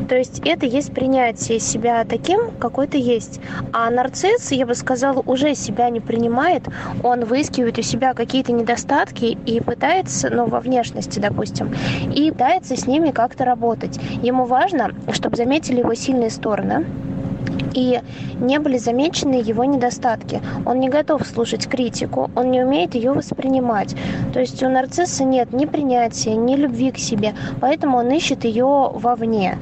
То 0.09 0.17
есть 0.17 0.41
это 0.45 0.67
есть 0.67 0.93
принятие 0.93 1.59
себя 1.59 2.05
таким, 2.05 2.51
какой 2.59 2.87
ты 2.87 2.99
есть. 2.99 3.41
А 3.73 3.91
нарцисс, 3.91 4.53
я 4.53 4.67
бы 4.67 4.75
сказала, 4.75 5.23
уже 5.27 5.55
себя 5.55 5.91
не 5.91 6.01
принимает, 6.01 6.65
он 7.03 7.25
выискивает 7.25 7.79
у 7.79 7.83
себя 7.83 8.15
какие-то 8.15 8.53
недостатки 8.53 9.37
и 9.47 9.61
пытается, 9.61 10.31
ну, 10.31 10.47
во 10.47 10.61
внешности, 10.61 11.19
допустим, 11.19 11.75
и 12.15 12.31
пытается 12.31 12.77
с 12.77 12.87
ними 12.87 13.11
как-то 13.11 13.45
работать. 13.45 13.99
Ему 14.23 14.45
важно, 14.45 14.93
чтобы 15.13 15.37
заметили 15.37 15.81
его 15.81 15.95
сильные 15.95 16.31
стороны, 16.31 16.85
и 17.75 18.01
не 18.41 18.59
были 18.59 18.79
замечены 18.79 19.37
его 19.37 19.65
недостатки. 19.65 20.41
Он 20.65 20.81
не 20.81 20.89
готов 20.89 21.27
слушать 21.27 21.67
критику, 21.67 22.31
он 22.35 22.51
не 22.51 22.63
умеет 22.63 22.95
ее 22.95 23.13
воспринимать. 23.13 23.95
То 24.33 24.41
есть 24.41 24.63
у 24.63 24.69
нарцисса 24.69 25.25
нет 25.25 25.53
ни 25.53 25.65
принятия, 25.67 26.35
ни 26.35 26.57
любви 26.57 26.91
к 26.91 26.99
себе, 26.99 27.35
поэтому 27.61 27.99
он 27.99 28.11
ищет 28.11 28.45
ее 28.45 28.91
вовне. 28.93 29.59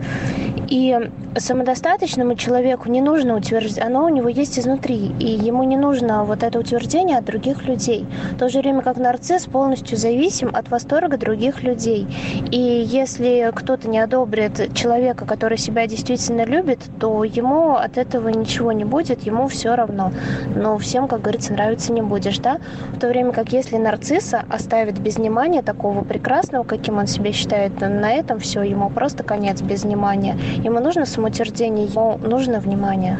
И 0.74 0.98
самодостаточному 1.36 2.34
человеку 2.34 2.90
не 2.90 3.00
нужно 3.00 3.36
утверждать, 3.36 3.78
оно 3.78 4.06
у 4.06 4.08
него 4.08 4.28
есть 4.28 4.58
изнутри, 4.58 5.12
и 5.20 5.26
ему 5.26 5.62
не 5.62 5.76
нужно 5.76 6.24
вот 6.24 6.42
это 6.42 6.58
утверждение 6.58 7.18
от 7.18 7.24
других 7.24 7.64
людей. 7.64 8.04
В 8.32 8.38
то 8.38 8.48
же 8.48 8.58
время 8.58 8.82
как 8.82 8.96
нарцисс 8.96 9.44
полностью 9.44 9.96
зависим 9.96 10.50
от 10.52 10.70
восторга 10.70 11.16
других 11.16 11.62
людей. 11.62 12.08
И 12.50 12.58
если 12.58 13.52
кто-то 13.54 13.88
не 13.88 14.00
одобрит 14.00 14.74
человека, 14.74 15.24
который 15.26 15.58
себя 15.58 15.86
действительно 15.86 16.44
любит, 16.44 16.80
то 16.98 17.22
ему 17.22 17.76
от 17.76 17.96
этого 17.96 18.30
ничего 18.30 18.72
не 18.72 18.84
будет, 18.84 19.22
ему 19.22 19.46
все 19.46 19.76
равно. 19.76 20.10
Но 20.56 20.76
всем, 20.78 21.06
как 21.06 21.20
говорится, 21.20 21.52
нравится 21.52 21.92
не 21.92 22.02
будешь, 22.02 22.38
да? 22.38 22.58
В 22.92 22.98
то 22.98 23.06
время 23.06 23.30
как 23.30 23.52
если 23.52 23.76
нарцисса 23.76 24.42
оставит 24.50 24.98
без 24.98 25.18
внимания 25.18 25.62
такого 25.62 26.02
прекрасного, 26.02 26.64
каким 26.64 26.98
он 26.98 27.06
себя 27.06 27.32
считает, 27.32 27.80
на 27.80 28.10
этом 28.10 28.40
все, 28.40 28.62
ему 28.62 28.90
просто 28.90 29.22
конец 29.22 29.62
без 29.62 29.84
внимания. 29.84 30.36
Ему 30.64 30.80
нужно 30.80 31.04
самоутверждение, 31.04 31.84
ему 31.84 32.16
нужно 32.16 32.58
внимание. 32.58 33.18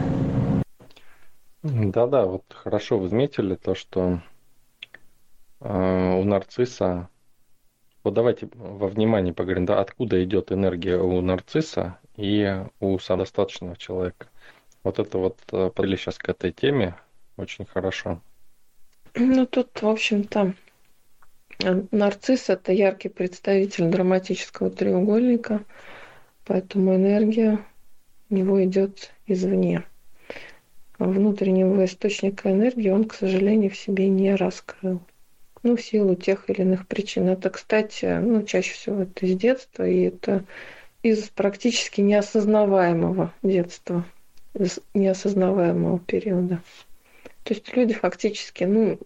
Да-да, 1.63 2.25
вот 2.25 2.43
хорошо 2.49 2.99
вы 2.99 3.11
заметили 3.11 3.55
то, 3.55 3.75
что 3.75 4.23
э, 5.61 6.15
у 6.15 6.25
нарцисса, 6.25 7.11
вот 8.03 8.15
давайте 8.15 8.49
во 8.55 8.89
внимание 8.89 9.35
поговорим, 9.35 9.67
да, 9.67 9.79
откуда 9.79 10.25
идет 10.25 10.53
энергия 10.53 10.97
у 10.97 11.21
нарцисса 11.21 11.99
и 12.17 12.65
у 12.81 12.99
самодостаточного 12.99 13.77
человека. 13.77 14.29
Вот 14.83 14.99
это 14.99 15.19
вот 15.19 15.39
э, 15.53 15.69
подвели 15.69 15.99
сейчас 15.99 16.17
к 16.17 16.27
этой 16.31 16.51
теме 16.51 16.97
очень 17.37 17.67
хорошо. 17.67 18.23
Ну, 19.15 19.45
тут, 19.45 19.83
в 19.83 19.87
общем-то, 19.87 20.55
нарцисс– 21.91 22.49
это 22.49 22.73
яркий 22.73 23.11
представитель 23.11 23.91
драматического 23.91 24.71
треугольника, 24.71 25.61
поэтому 26.45 26.95
энергия 26.95 27.59
у 28.31 28.35
него 28.35 28.63
идет 28.65 29.13
извне. 29.27 29.85
Внутреннего 30.99 31.85
источника 31.85 32.51
энергии 32.51 32.91
он, 32.91 33.05
к 33.05 33.15
сожалению, 33.15 33.71
в 33.71 33.77
себе 33.77 34.09
не 34.09 34.35
раскрыл. 34.35 35.01
Ну, 35.63 35.77
в 35.77 35.83
силу 35.83 36.15
тех 36.15 36.49
или 36.51 36.61
иных 36.61 36.87
причин. 36.87 37.29
Это, 37.29 37.51
кстати, 37.51 38.19
ну, 38.21 38.43
чаще 38.43 38.75
всего 38.75 39.03
это 39.03 39.27
из 39.27 39.37
детства, 39.37 39.89
и 39.89 40.03
это 40.03 40.45
из 41.03 41.29
практически 41.31 42.01
неосознаваемого 42.01 43.33
детства 43.43 44.05
неосознаваемого 44.95 45.99
периода. 45.99 46.63
То 47.43 47.55
есть 47.55 47.75
люди 47.77 47.93
фактически, 47.93 48.65
ну, 48.65 48.99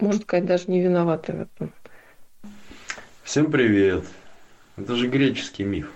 можно 0.00 0.20
сказать, 0.22 0.46
даже 0.46 0.64
не 0.68 0.80
виноваты 0.80 1.32
в 1.32 1.40
этом. 1.42 1.72
Всем 3.22 3.50
привет. 3.50 4.04
Это 4.76 4.94
же 4.94 5.08
греческий 5.08 5.64
миф. 5.64 5.90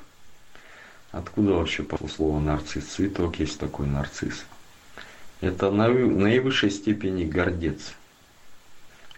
Откуда 1.13 1.55
вообще 1.55 1.83
пошло 1.83 2.09
слово 2.09 2.41
нарцисс? 2.41 2.85
Цветок 2.85 3.37
есть 3.41 3.59
такой 3.59 3.87
нарцисс. 3.87 4.45
Это 5.41 5.71
на 5.71 5.89
наивысшей 5.89 6.71
степени 6.71 7.25
гордец, 7.25 7.95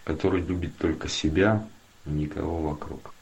который 0.05 0.41
любит 0.41 0.77
только 0.79 1.09
себя 1.09 1.67
и 2.07 2.11
никого 2.11 2.59
вокруг. 2.59 3.13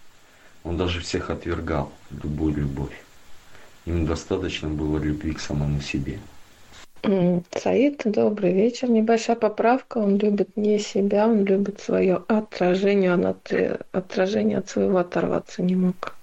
Он 0.63 0.77
даже 0.77 1.01
всех 1.01 1.31
отвергал, 1.31 1.93
любую 2.23 2.55
любовь. 2.55 3.03
Им 3.87 4.07
достаточно 4.07 4.69
было 4.69 4.99
любви 4.99 5.33
к 5.33 5.41
самому 5.41 5.81
себе. 5.81 6.21
Саид, 7.57 8.03
добрый 8.05 8.53
вечер. 8.53 8.91
Небольшая 8.91 9.37
поправка. 9.37 9.99
Он 9.99 10.19
любит 10.19 10.57
не 10.57 10.79
себя, 10.79 11.27
он 11.27 11.45
любит 11.45 11.81
свое 11.81 12.23
отражение. 12.29 13.15
Он 13.15 13.27
от 13.27 13.53
отражения 13.93 14.59
от 14.59 14.69
своего 14.69 14.99
оторваться 14.99 15.63
не 15.63 15.75
мог. 15.77 16.15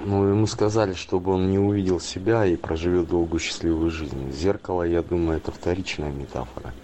Ну, 0.00 0.24
ему 0.28 0.46
сказали, 0.46 0.92
чтобы 0.94 1.32
он 1.32 1.50
не 1.50 1.58
увидел 1.58 2.00
себя 2.00 2.46
и 2.46 2.56
проживет 2.56 3.08
долгую 3.08 3.40
счастливую 3.40 3.90
жизнь. 3.90 4.30
Зеркало, 4.30 4.82
я 4.82 5.02
думаю, 5.02 5.38
это 5.38 5.52
вторичная 5.52 6.12
метафора. 6.12 6.74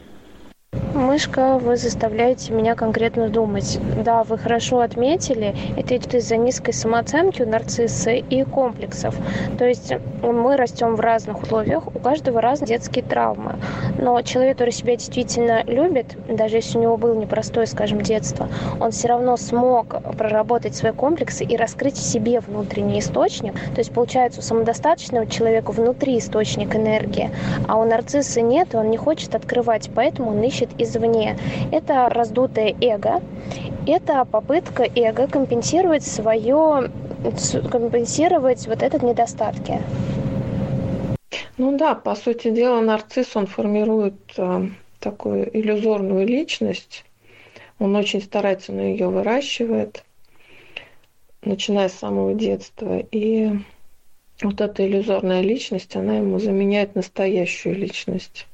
Мышка, 0.95 1.59
вы 1.59 1.77
заставляете 1.77 2.53
меня 2.53 2.77
конкретно 2.77 3.29
думать. 3.29 3.81
Да, 4.05 4.23
вы 4.23 4.39
хорошо 4.39 4.79
отметили, 4.79 5.55
это 5.77 5.97
идет 5.97 6.15
из-за 6.15 6.37
низкой 6.37 6.73
самооценки 6.73 7.43
у 7.43 7.49
нарцисса 7.49 8.13
и 8.13 8.45
комплексов. 8.45 9.17
То 9.59 9.65
есть 9.65 9.93
мы 10.23 10.57
растем 10.57 10.95
в 10.95 11.01
разных 11.01 11.43
условиях, 11.43 11.89
у 11.89 11.99
каждого 11.99 12.41
разные 12.41 12.69
детские 12.69 13.05
травмы. 13.05 13.57
Но 13.99 14.21
человек, 14.23 14.57
который 14.57 14.71
себя 14.71 14.95
действительно 14.95 15.65
любит, 15.65 16.17
даже 16.29 16.57
если 16.57 16.79
у 16.79 16.83
него 16.83 16.97
было 16.97 17.15
непростое, 17.15 17.67
скажем, 17.67 18.01
детство, 18.01 18.49
он 18.81 18.93
все 18.93 19.09
равно 19.09 19.37
смог 19.37 20.01
проработать 20.17 20.77
свои 20.77 20.93
комплексы 20.93 21.45
и 21.45 21.57
раскрыть 21.57 21.97
в 21.97 22.03
себе 22.03 22.39
внутренний 22.39 23.01
источник. 23.01 23.55
То 23.75 23.79
есть 23.79 23.93
получается 23.93 24.41
у 24.41 24.43
самодостаточного 24.43 25.27
человека 25.27 25.73
внутри 25.73 26.19
источник 26.19 26.77
энергии, 26.77 27.31
а 27.67 27.81
у 27.81 27.85
нарцисса 27.85 28.41
нет, 28.43 28.77
он 28.77 28.91
не 28.91 28.97
хочет 28.97 29.35
открывать, 29.35 29.91
поэтому 29.93 30.31
он 30.31 30.43
ищет 30.43 30.64
извне. 30.79 31.37
Это 31.73 32.09
раздутое 32.09 32.75
эго, 32.81 33.23
это 33.87 34.25
попытка 34.25 34.85
эго 34.95 35.27
компенсировать 35.27 36.05
свое, 36.05 36.91
компенсировать 37.71 38.67
вот 38.67 38.83
этот 38.83 39.03
недостатки. 39.03 39.81
Ну 41.57 41.77
да, 41.77 41.95
по 41.95 42.15
сути 42.17 42.51
дела, 42.51 42.81
нарцисс, 42.81 43.37
он 43.37 43.47
формирует 43.47 44.15
э, 44.37 44.69
такую 44.99 45.57
иллюзорную 45.57 46.27
личность, 46.27 47.05
Он 47.79 47.95
очень 47.95 48.23
старательно 48.23 48.81
ее 48.81 49.09
выращивает, 49.09 50.05
начиная 51.43 51.89
с 51.89 51.95
самого 51.95 52.35
детства. 52.35 52.99
И 53.13 53.51
вот 54.43 54.61
эта 54.61 54.87
иллюзорная 54.87 55.43
личность, 55.43 55.95
она 55.95 56.17
ему 56.17 56.39
заменяет 56.39 56.95
настоящую 56.95 57.77
личность. 57.77 58.47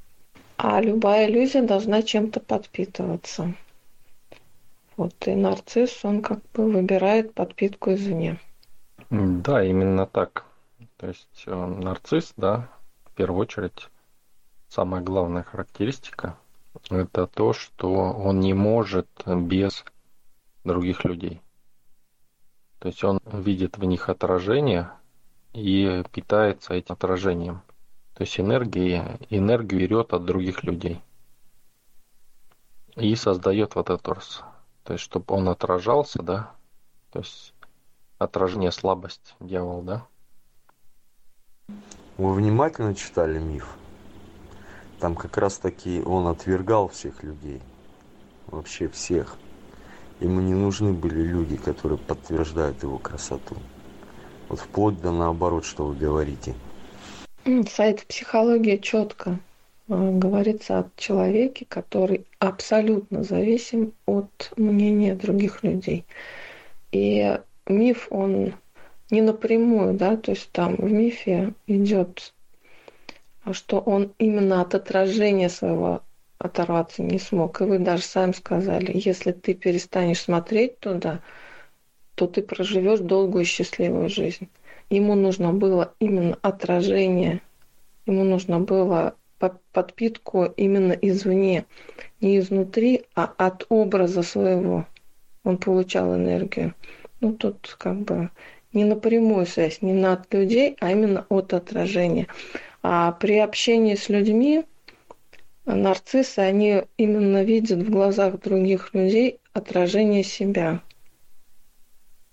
А 0.62 0.78
любая 0.82 1.26
иллюзия 1.26 1.62
должна 1.62 2.02
чем-то 2.02 2.38
подпитываться. 2.38 3.54
Вот 4.98 5.14
и 5.26 5.34
нарцисс, 5.34 6.04
он 6.04 6.20
как 6.20 6.40
бы 6.52 6.70
выбирает 6.70 7.32
подпитку 7.32 7.94
извне. 7.94 8.38
Да, 9.08 9.64
именно 9.64 10.04
так. 10.04 10.44
То 10.98 11.06
есть 11.06 11.44
э, 11.46 11.54
нарцисс, 11.54 12.34
да, 12.36 12.68
в 13.06 13.12
первую 13.12 13.40
очередь, 13.40 13.88
самая 14.68 15.00
главная 15.00 15.44
характеристика– 15.44 16.36
это 16.90 17.26
то, 17.26 17.54
что 17.54 17.94
он 17.94 18.40
не 18.40 18.52
может 18.52 19.08
без 19.26 19.82
других 20.64 21.06
людей. 21.06 21.40
То 22.80 22.88
есть 22.88 23.02
он 23.02 23.18
видит 23.24 23.78
в 23.78 23.84
них 23.84 24.10
отражение 24.10 24.90
и 25.54 26.04
питается 26.12 26.74
этим 26.74 26.92
отражением. 26.92 27.62
То 28.20 28.24
есть 28.24 28.38
энергии, 28.38 29.02
энергию 29.30 29.80
берет 29.80 30.12
от 30.12 30.26
других 30.26 30.62
людей. 30.62 31.00
И 32.94 33.14
создает 33.14 33.76
вот 33.76 33.88
этот 33.88 34.06
образ. 34.06 34.42
То 34.84 34.92
есть, 34.92 35.04
чтобы 35.04 35.34
он 35.34 35.48
отражался, 35.48 36.22
да, 36.22 36.52
то 37.12 37.20
есть 37.20 37.54
отражение 38.18 38.72
слабость 38.72 39.36
дьявол, 39.40 39.80
да? 39.80 40.06
Вы 42.18 42.34
внимательно 42.34 42.94
читали 42.94 43.38
миф? 43.38 43.74
Там 44.98 45.16
как 45.16 45.38
раз 45.38 45.56
таки 45.56 46.02
он 46.02 46.26
отвергал 46.26 46.88
всех 46.88 47.22
людей. 47.22 47.62
Вообще 48.48 48.88
всех. 48.88 49.38
Ему 50.20 50.42
не 50.42 50.52
нужны 50.52 50.92
были 50.92 51.22
люди, 51.22 51.56
которые 51.56 51.96
подтверждают 51.96 52.82
его 52.82 52.98
красоту. 52.98 53.56
Вот 54.50 54.60
вплоть 54.60 55.00
до 55.00 55.10
наоборот, 55.10 55.64
что 55.64 55.86
вы 55.86 55.94
говорите. 55.94 56.54
Сайт 57.68 58.06
психологии 58.06 58.76
четко 58.76 59.40
э, 59.88 60.10
говорится 60.12 60.78
о 60.78 60.90
человеке, 60.96 61.66
который 61.68 62.24
абсолютно 62.38 63.24
зависим 63.24 63.92
от 64.06 64.52
мнения 64.56 65.16
других 65.16 65.64
людей. 65.64 66.04
И 66.92 67.40
миф, 67.66 68.06
он 68.10 68.54
не 69.10 69.20
напрямую, 69.20 69.94
да, 69.94 70.16
то 70.16 70.30
есть 70.30 70.50
там 70.52 70.76
в 70.76 70.92
мифе 70.92 71.54
идет, 71.66 72.32
что 73.50 73.80
он 73.80 74.12
именно 74.18 74.60
от 74.60 74.76
отражения 74.76 75.48
своего 75.48 76.02
оторваться 76.38 77.02
не 77.02 77.18
смог. 77.18 77.60
И 77.60 77.64
вы 77.64 77.80
даже 77.80 78.02
сами 78.02 78.32
сказали, 78.32 78.92
если 78.94 79.32
ты 79.32 79.54
перестанешь 79.54 80.20
смотреть 80.20 80.78
туда, 80.78 81.20
то 82.14 82.28
ты 82.28 82.42
проживешь 82.42 83.00
долгую 83.00 83.44
счастливую 83.44 84.08
жизнь. 84.08 84.48
Ему 84.90 85.14
нужно 85.14 85.52
было 85.52 85.94
именно 86.00 86.36
отражение, 86.42 87.40
ему 88.06 88.24
нужно 88.24 88.58
было 88.58 89.14
подпитку 89.72 90.44
именно 90.56 90.92
извне, 90.92 91.64
не 92.20 92.38
изнутри, 92.38 93.04
а 93.14 93.32
от 93.36 93.66
образа 93.68 94.22
своего. 94.22 94.86
Он 95.44 95.58
получал 95.58 96.16
энергию. 96.16 96.74
Ну, 97.20 97.32
тут 97.32 97.76
как 97.78 98.00
бы 98.00 98.30
не 98.72 98.84
напрямую 98.84 99.46
связь, 99.46 99.80
не 99.80 100.04
от 100.04 100.32
людей, 100.34 100.76
а 100.80 100.90
именно 100.90 101.24
от 101.28 101.54
отражения. 101.54 102.26
А 102.82 103.12
при 103.12 103.38
общении 103.38 103.94
с 103.94 104.08
людьми 104.08 104.64
нарциссы, 105.66 106.40
они 106.40 106.82
именно 106.96 107.44
видят 107.44 107.78
в 107.78 107.90
глазах 107.90 108.40
других 108.40 108.92
людей 108.92 109.38
отражение 109.52 110.24
себя, 110.24 110.80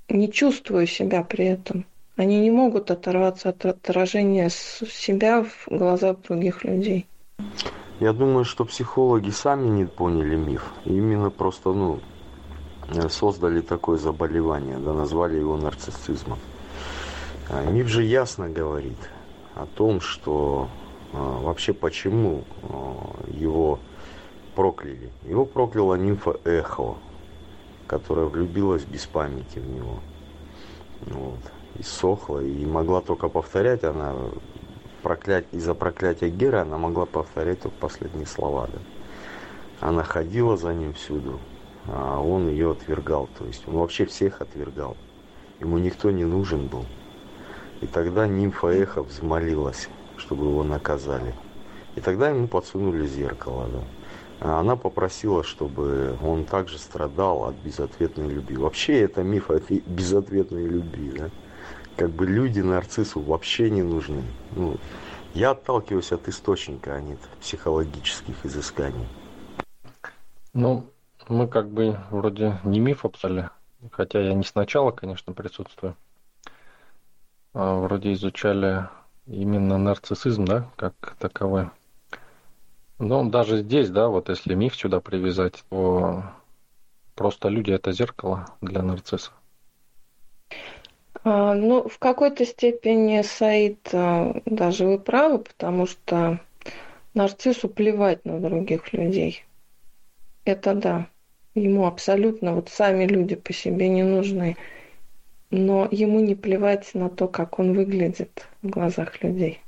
не 0.09 0.31
чувствуя 0.31 0.85
себя 0.85 1.23
при 1.23 1.45
этом. 1.45 1.85
Они 2.17 2.39
не 2.41 2.51
могут 2.51 2.91
оторваться 2.91 3.49
от 3.49 3.65
отражения 3.65 4.49
себя 4.49 5.43
в 5.43 5.67
глазах 5.67 6.17
других 6.27 6.65
людей. 6.65 7.07
Я 7.99 8.11
думаю, 8.13 8.43
что 8.43 8.65
психологи 8.65 9.29
сами 9.29 9.67
не 9.67 9.85
поняли 9.85 10.35
миф. 10.35 10.73
Именно 10.85 11.29
просто, 11.29 11.71
ну, 11.73 11.99
Э, 12.89 13.09
создали 13.09 13.59
такое 13.61 13.97
заболевание, 13.97 14.77
да, 14.77 14.93
назвали 14.93 15.37
его 15.37 15.57
нарциссизмом. 15.57 16.39
А 17.49 17.63
миф 17.65 17.87
же 17.87 18.03
ясно 18.03 18.49
говорит 18.49 18.97
о 19.55 19.65
том, 19.65 19.99
что 19.99 20.69
а, 21.13 21.39
вообще 21.41 21.73
почему 21.73 22.43
а, 22.63 23.13
его 23.27 23.79
прокляли. 24.55 25.11
Его 25.23 25.45
прокляла 25.45 25.95
нимфа 25.95 26.39
Эхо, 26.45 26.95
которая 27.87 28.25
влюбилась 28.25 28.83
без 28.83 29.05
памяти 29.05 29.59
в 29.59 29.69
него. 29.69 29.99
Вот. 31.01 31.39
И 31.79 31.83
сохла, 31.83 32.39
и 32.39 32.65
могла 32.65 33.01
только 33.01 33.29
повторять, 33.29 33.83
она 33.83 34.15
проклять, 35.03 35.45
из-за 35.51 35.73
проклятия 35.73 36.29
Гера 36.29 36.61
она 36.61 36.77
могла 36.77 37.05
повторять 37.05 37.61
только 37.61 37.77
последние 37.77 38.25
слова. 38.25 38.67
Да. 38.71 38.79
Она 39.79 40.03
ходила 40.03 40.57
за 40.57 40.73
ним 40.73 40.93
всюду, 40.93 41.39
а 41.85 42.19
он 42.19 42.49
ее 42.49 42.71
отвергал. 42.71 43.29
То 43.37 43.45
есть 43.45 43.67
он 43.67 43.75
вообще 43.75 44.05
всех 44.05 44.41
отвергал. 44.41 44.97
Ему 45.59 45.77
никто 45.77 46.09
не 46.11 46.25
нужен 46.25 46.67
был. 46.67 46.85
И 47.81 47.87
тогда 47.87 48.27
нимфа 48.27 48.69
Эхо 48.69 49.03
взмолилась, 49.03 49.87
чтобы 50.15 50.47
его 50.47 50.63
наказали. 50.63 51.35
И 51.95 52.01
тогда 52.01 52.29
ему 52.29 52.47
подсунули 52.47 53.05
зеркало. 53.05 53.67
Да. 53.67 53.83
А 54.39 54.59
она 54.59 54.75
попросила, 54.75 55.43
чтобы 55.43 56.17
он 56.21 56.45
также 56.45 56.77
страдал 56.77 57.45
от 57.45 57.55
безответной 57.55 58.29
любви. 58.29 58.57
Вообще 58.57 59.01
это 59.01 59.23
миф 59.23 59.49
о 59.49 59.59
безответной 59.59 60.65
любви. 60.65 61.11
Да? 61.11 61.29
Как 61.97 62.11
бы 62.11 62.27
люди 62.27 62.59
нарциссу 62.59 63.19
вообще 63.19 63.71
не 63.71 63.81
нужны. 63.81 64.23
Ну, 64.51 64.77
я 65.33 65.51
отталкиваюсь 65.51 66.11
от 66.11 66.27
источника, 66.27 66.93
а 66.93 67.01
не 67.01 67.13
от 67.13 67.19
психологических 67.41 68.45
изысканий. 68.45 69.07
Ну, 70.53 70.91
мы 71.27 71.47
как 71.47 71.69
бы 71.69 71.99
вроде 72.11 72.59
не 72.63 72.79
миф 72.79 73.03
обсуждали, 73.03 73.49
хотя 73.91 74.21
я 74.21 74.35
не 74.35 74.43
сначала, 74.43 74.91
конечно, 74.91 75.33
присутствую. 75.33 75.95
А 77.53 77.79
вроде 77.79 78.13
изучали 78.13 78.87
именно 79.25 79.79
нарциссизм, 79.79 80.45
да, 80.45 80.69
как 80.75 81.15
таковой. 81.17 81.71
Но 82.99 83.27
даже 83.27 83.61
здесь, 83.61 83.89
да, 83.89 84.07
вот 84.07 84.29
если 84.29 84.53
миф 84.53 84.75
сюда 84.75 84.99
привязать, 84.99 85.63
то 85.69 86.23
просто 87.15 87.49
люди 87.49 87.71
это 87.71 87.91
зеркало 87.91 88.45
для 88.61 88.83
нарцисса. 88.83 89.31
А, 91.29 91.53
ну, 91.55 91.89
в 91.89 91.99
какой-то 91.99 92.45
степени, 92.45 93.21
Саид, 93.21 93.89
а, 93.91 94.41
даже 94.45 94.85
вы 94.85 94.97
правы, 94.97 95.39
потому 95.39 95.85
что 95.85 96.39
нарциссу 97.13 97.67
плевать 97.67 98.23
на 98.23 98.39
других 98.39 98.93
людей. 98.93 99.43
Это 100.45 100.73
да. 100.73 101.09
Ему 101.53 101.85
абсолютно 101.85 102.53
вот 102.55 102.69
сами 102.69 103.05
люди 103.05 103.35
по 103.35 103.51
себе 103.51 103.89
не 103.89 104.03
нужны. 104.03 104.55
Но 105.51 105.89
ему 105.91 106.21
не 106.21 106.35
плевать 106.35 106.93
на 106.93 107.09
то, 107.09 107.27
как 107.27 107.59
он 107.59 107.73
выглядит 107.73 108.47
в 108.61 108.69
глазах 108.69 109.21
людей. 109.21 109.59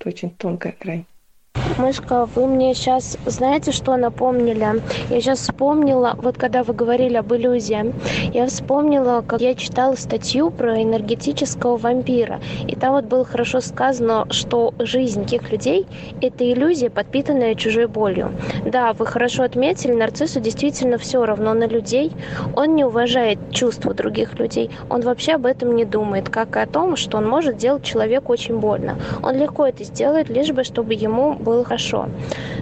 Это 0.00 0.08
очень 0.08 0.30
тонкая 0.30 0.74
грань. 0.80 1.06
Мышка, 1.78 2.26
вы 2.34 2.46
мне 2.46 2.72
сейчас 2.72 3.18
знаете, 3.26 3.72
что 3.72 3.96
напомнили? 3.96 4.80
Я 5.10 5.20
сейчас 5.20 5.40
вспомнила, 5.40 6.14
вот 6.16 6.38
когда 6.38 6.62
вы 6.62 6.72
говорили 6.72 7.16
об 7.16 7.34
иллюзии, 7.34 7.92
я 8.32 8.46
вспомнила, 8.46 9.24
как 9.26 9.40
я 9.40 9.56
читала 9.56 9.96
статью 9.96 10.50
про 10.50 10.80
энергетического 10.80 11.76
вампира. 11.76 12.40
И 12.68 12.76
там 12.76 12.92
вот 12.92 13.06
было 13.06 13.24
хорошо 13.24 13.60
сказано, 13.60 14.26
что 14.30 14.72
жизнь 14.78 15.24
тех 15.24 15.50
людей– 15.50 15.86
это 16.22 16.50
иллюзия, 16.50 16.90
подпитанная 16.90 17.56
чужой 17.56 17.88
болью. 17.88 18.30
Да, 18.64 18.92
вы 18.92 19.04
хорошо 19.04 19.42
отметили, 19.42 19.92
нарциссу 19.92 20.38
действительно 20.38 20.96
все 20.96 21.24
равно 21.24 21.54
на 21.54 21.66
людей. 21.66 22.12
Он 22.54 22.76
не 22.76 22.84
уважает 22.84 23.38
чувства 23.50 23.94
других 23.94 24.38
людей. 24.38 24.70
Он 24.90 25.00
вообще 25.00 25.32
об 25.32 25.46
этом 25.46 25.74
не 25.74 25.84
думает, 25.84 26.28
как 26.28 26.56
и 26.56 26.60
о 26.60 26.66
том, 26.66 26.94
что 26.94 27.18
он 27.18 27.28
может 27.28 27.56
делать 27.56 27.82
человеку 27.82 28.32
очень 28.32 28.58
больно. 28.58 28.96
Он 29.22 29.36
легко 29.36 29.66
это 29.66 29.82
сделает, 29.82 30.28
лишь 30.28 30.52
бы, 30.52 30.62
чтобы 30.62 30.94
ему 30.94 31.34
было 31.44 31.64
хорошо. 31.64 32.08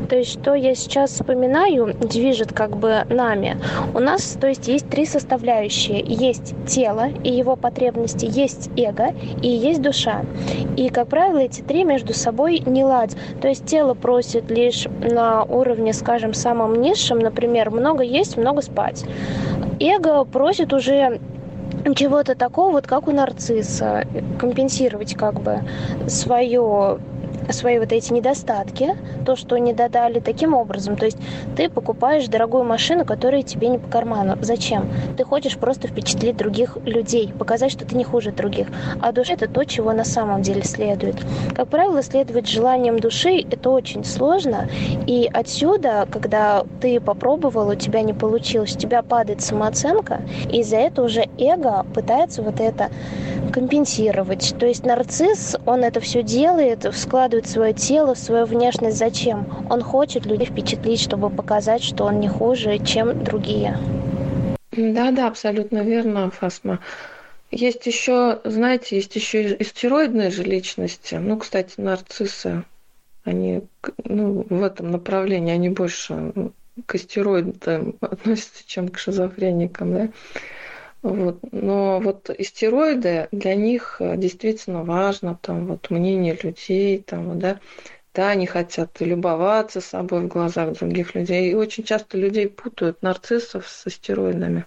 То 0.08 0.16
есть, 0.16 0.32
что 0.32 0.54
я 0.54 0.74
сейчас 0.74 1.12
вспоминаю, 1.12 1.94
движет 1.94 2.52
как 2.52 2.76
бы 2.76 3.04
нами. 3.08 3.56
У 3.94 4.00
нас, 4.00 4.36
то 4.40 4.48
есть, 4.48 4.68
есть 4.68 4.88
три 4.90 5.06
составляющие. 5.06 6.00
Есть 6.00 6.54
тело 6.66 7.08
и 7.24 7.32
его 7.32 7.56
потребности, 7.56 8.26
есть 8.28 8.70
эго 8.76 9.14
и 9.40 9.48
есть 9.48 9.80
душа. 9.80 10.22
И, 10.76 10.88
как 10.88 11.08
правило, 11.08 11.38
эти 11.38 11.62
три 11.62 11.84
между 11.84 12.12
собой 12.12 12.62
не 12.66 12.84
ладят. 12.84 13.16
То 13.40 13.48
есть, 13.48 13.64
тело 13.64 13.94
просит 13.94 14.50
лишь 14.50 14.86
на 15.00 15.44
уровне, 15.44 15.92
скажем, 15.92 16.34
самом 16.34 16.80
низшем, 16.80 17.18
например, 17.18 17.70
много 17.70 18.02
есть, 18.02 18.36
много 18.36 18.60
спать. 18.62 19.04
Эго 19.80 20.24
просит 20.24 20.72
уже 20.72 21.20
чего-то 21.94 22.34
такого, 22.34 22.72
вот 22.72 22.86
как 22.86 23.08
у 23.08 23.10
нарцисса, 23.10 24.04
компенсировать 24.38 25.14
как 25.14 25.40
бы 25.40 25.60
свое 26.06 26.98
свои 27.50 27.78
вот 27.78 27.92
эти 27.92 28.12
недостатки, 28.12 28.96
то, 29.24 29.36
что 29.36 29.56
не 29.58 29.72
додали 29.72 30.20
таким 30.20 30.54
образом. 30.54 30.96
То 30.96 31.06
есть 31.06 31.18
ты 31.56 31.68
покупаешь 31.68 32.28
дорогую 32.28 32.64
машину, 32.64 33.04
которая 33.04 33.42
тебе 33.42 33.68
не 33.68 33.78
по 33.78 33.88
карману. 33.88 34.36
Зачем? 34.40 34.88
Ты 35.16 35.24
хочешь 35.24 35.56
просто 35.56 35.88
впечатлить 35.88 36.36
других 36.36 36.76
людей, 36.84 37.32
показать, 37.32 37.72
что 37.72 37.84
ты 37.84 37.96
не 37.96 38.04
хуже 38.04 38.32
других. 38.32 38.68
А 39.00 39.12
душа– 39.12 39.32
это 39.34 39.48
то, 39.48 39.64
чего 39.64 39.92
на 39.92 40.04
самом 40.04 40.42
деле 40.42 40.62
следует. 40.62 41.16
Как 41.54 41.68
правило, 41.68 42.02
следовать 42.02 42.48
желаниям 42.48 42.98
души– 42.98 43.44
это 43.50 43.70
очень 43.70 44.04
сложно. 44.04 44.68
И 45.06 45.28
отсюда, 45.32 46.06
когда 46.10 46.64
ты 46.80 47.00
попробовал, 47.00 47.68
у 47.68 47.74
тебя 47.74 48.02
не 48.02 48.12
получилось, 48.12 48.74
у 48.76 48.78
тебя 48.78 49.02
падает 49.02 49.40
самооценка, 49.40 50.22
и 50.50 50.60
из-за 50.60 50.76
этого 50.76 51.06
уже 51.06 51.26
эго 51.38 51.84
пытается 51.94 52.42
вот 52.42 52.60
это 52.60 52.90
компенсировать. 53.52 54.54
То 54.58 54.66
есть 54.66 54.86
нарцисс, 54.86 55.56
он 55.66 55.84
это 55.84 56.00
все 56.00 56.22
делает, 56.22 56.86
складывает 56.94 57.31
свое 57.40 57.72
тело, 57.72 58.14
свою 58.14 58.44
внешность. 58.44 58.98
Зачем? 58.98 59.46
Он 59.70 59.82
хочет 59.82 60.26
людей 60.26 60.46
впечатлить, 60.46 61.00
чтобы 61.00 61.30
показать, 61.30 61.82
что 61.82 62.04
он 62.04 62.20
не 62.20 62.28
хуже, 62.28 62.78
чем 62.78 63.24
другие. 63.24 63.78
Да, 64.72 65.10
да, 65.10 65.28
абсолютно 65.28 65.82
верно, 65.82 66.30
Фасма. 66.30 66.80
Есть 67.50 67.86
еще, 67.86 68.40
знаете, 68.44 68.96
есть 68.96 69.14
еще 69.14 69.54
и 69.54 69.64
стероидные 69.64 70.30
же 70.30 70.42
личности. 70.42 71.16
Ну, 71.16 71.38
кстати, 71.38 71.74
нарциссы, 71.76 72.64
они 73.24 73.62
ну, 74.04 74.46
в 74.48 74.62
этом 74.62 74.90
направлении, 74.90 75.52
они 75.52 75.68
больше 75.68 76.32
к 76.86 76.94
астероидам 76.94 77.96
относятся, 78.00 78.66
чем 78.66 78.88
к 78.88 78.98
шизофреникам, 78.98 79.94
да. 79.94 80.08
Вот. 81.02 81.40
Но 81.50 81.98
вот 82.00 82.30
истероиды 82.30 83.28
для 83.32 83.54
них 83.56 83.96
э, 83.98 84.16
действительно 84.16 84.84
важно, 84.84 85.38
там 85.40 85.66
вот 85.66 85.90
мнение 85.90 86.38
людей, 86.40 87.02
там, 87.02 87.38
да, 87.38 87.58
да, 88.14 88.30
они 88.30 88.46
хотят 88.46 89.00
любоваться 89.00 89.80
собой 89.80 90.22
в 90.22 90.28
глазах 90.28 90.74
других 90.74 91.14
людей. 91.14 91.50
И 91.50 91.54
очень 91.54 91.82
часто 91.82 92.18
людей 92.18 92.48
путают 92.48 93.02
нарциссов 93.02 93.66
с 93.66 93.86
астероидами. 93.86 94.66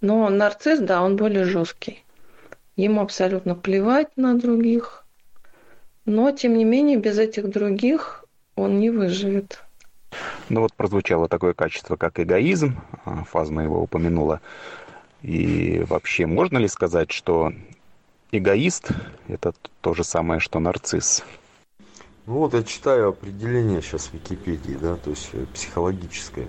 Но 0.00 0.28
нарцисс, 0.28 0.78
да, 0.78 1.02
он 1.02 1.16
более 1.16 1.44
жесткий. 1.44 2.04
Ему 2.76 3.00
абсолютно 3.00 3.54
плевать 3.54 4.16
на 4.16 4.38
других. 4.38 5.04
Но, 6.04 6.30
тем 6.30 6.56
не 6.56 6.64
менее, 6.64 6.98
без 6.98 7.18
этих 7.18 7.50
других 7.50 8.24
он 8.54 8.78
не 8.78 8.90
выживет. 8.90 9.64
Ну 10.48 10.60
вот 10.60 10.72
прозвучало 10.74 11.28
такое 11.28 11.52
качество, 11.52 11.96
как 11.96 12.20
эгоизм. 12.20 12.76
А, 13.04 13.24
Фазма 13.24 13.64
его 13.64 13.82
упомянула. 13.82 14.40
И 15.26 15.84
вообще, 15.88 16.24
можно 16.24 16.56
ли 16.58 16.68
сказать, 16.68 17.10
что 17.10 17.52
эгоист– 18.30 18.90
это 19.26 19.54
то 19.80 19.92
же 19.92 20.04
самое, 20.04 20.38
что 20.38 20.60
нарцисс? 20.60 21.24
Ну 22.26 22.34
вот 22.34 22.54
я 22.54 22.62
читаю 22.62 23.08
определение 23.08 23.82
сейчас 23.82 24.06
в 24.06 24.14
Википедии, 24.14 24.78
да, 24.80 24.94
то 24.94 25.10
есть 25.10 25.30
э, 25.32 25.44
психологическое. 25.52 26.46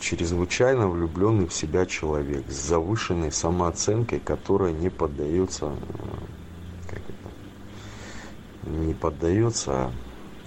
Чрезвычайно 0.00 0.88
влюбленный 0.88 1.46
в 1.46 1.52
себя 1.52 1.84
человек 1.84 2.50
с 2.50 2.54
завышенной 2.54 3.30
самооценкой, 3.30 4.18
которая 4.18 4.72
не 4.72 4.88
поддается, 4.88 5.66
э, 5.66 6.88
как 6.88 7.00
это, 7.00 8.70
не 8.70 8.94
поддается, 8.94 9.72
а 9.72 9.92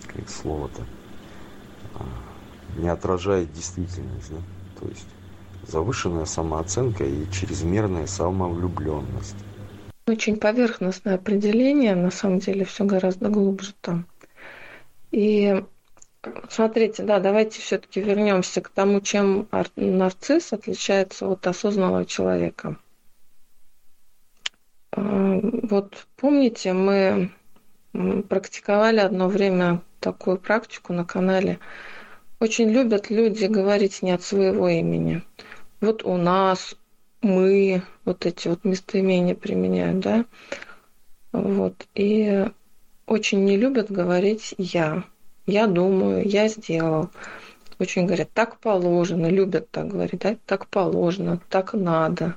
как 0.08 0.28
слово-то, 0.28 0.88
а, 1.93 2.04
не 2.80 2.89
отражает 2.89 3.54
действительность, 3.54 4.32
да, 4.32 4.39
то 4.80 4.88
есть 4.88 5.06
завышенная 5.68 6.26
самооценка 6.26 7.04
и 7.04 7.30
чрезмерная 7.32 8.08
самовлюбленность. 8.08 9.36
Очень 10.08 10.38
поверхностное 10.38 11.16
определение, 11.16 11.94
на 11.94 12.12
самом 12.12 12.40
деле 12.40 12.64
все 12.64 12.86
гораздо 12.86 13.30
глубже 13.30 13.74
там. 13.82 14.06
И 15.12 15.64
смотрите, 16.50 17.04
да, 17.04 17.20
давайте 17.20 17.60
все-таки 17.60 18.02
вернемся 18.02 18.62
к 18.62 18.70
тому, 18.70 19.02
чем 19.02 19.48
нарцисс 19.76 20.54
отличается 20.54 21.28
от 21.28 21.46
осознанного 21.46 22.06
человека. 22.06 22.78
А, 24.92 25.40
вот 25.42 26.08
помните, 26.16 26.72
мы 26.72 27.32
практиковали 28.30 29.00
одно 29.00 29.28
время 29.28 29.82
такую 30.00 30.38
практику 30.38 30.94
на 30.94 31.04
канале. 31.04 31.60
Очень 32.40 32.70
любят 32.70 33.10
люди 33.10 33.46
говорить 33.46 34.02
не 34.04 34.12
от 34.12 34.24
своего 34.24 34.70
имени 34.70 35.24
вот 35.82 36.04
у 36.04 36.18
нас, 36.18 36.76
мы, 37.22 37.82
вот 38.06 38.26
эти 38.26 38.48
вот 38.48 38.63
местоимения 38.63 39.36
применяют, 39.36 40.00
да, 40.00 40.26
вот, 41.32 41.88
и 41.94 42.46
очень 43.06 43.46
не 43.46 43.58
любят 43.58 43.92
говорить 43.92 44.54
«я», 44.58 45.04
«я 45.46 45.68
думаю», 45.68 46.28
«я 46.28 46.48
сделал». 46.48 47.10
Очень 47.80 48.08
говорят, 48.08 48.32
так 48.34 48.58
положено, 48.60 49.28
любят 49.28 49.70
так 49.70 49.88
говорить, 49.88 50.22
да, 50.22 50.36
так 50.48 50.68
положено, 50.68 51.40
так 51.50 51.74
надо. 51.74 52.36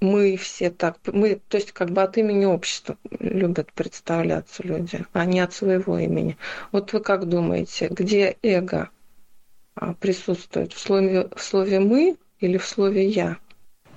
Мы 0.00 0.36
все 0.36 0.70
так, 0.70 0.96
мы, 1.06 1.40
то 1.48 1.58
есть 1.58 1.72
как 1.72 1.90
бы 1.90 2.02
от 2.02 2.16
имени 2.16 2.46
общества 2.46 2.96
любят 3.20 3.72
представляться 3.72 4.62
люди, 4.64 5.04
а 5.12 5.26
не 5.26 5.38
от 5.40 5.52
своего 5.52 5.98
имени. 5.98 6.38
Вот 6.72 6.92
вы 6.92 7.00
как 7.00 7.28
думаете, 7.28 7.88
где 7.88 8.36
эго 8.42 8.88
а, 9.74 9.92
присутствует? 9.94 10.72
В 10.72 10.80
слове, 10.80 11.28
в 11.36 11.40
слове 11.40 11.78
«мы» 11.78 12.16
или 12.42 12.58
в 12.58 12.66
слове 12.66 13.08
«я»? 13.08 13.38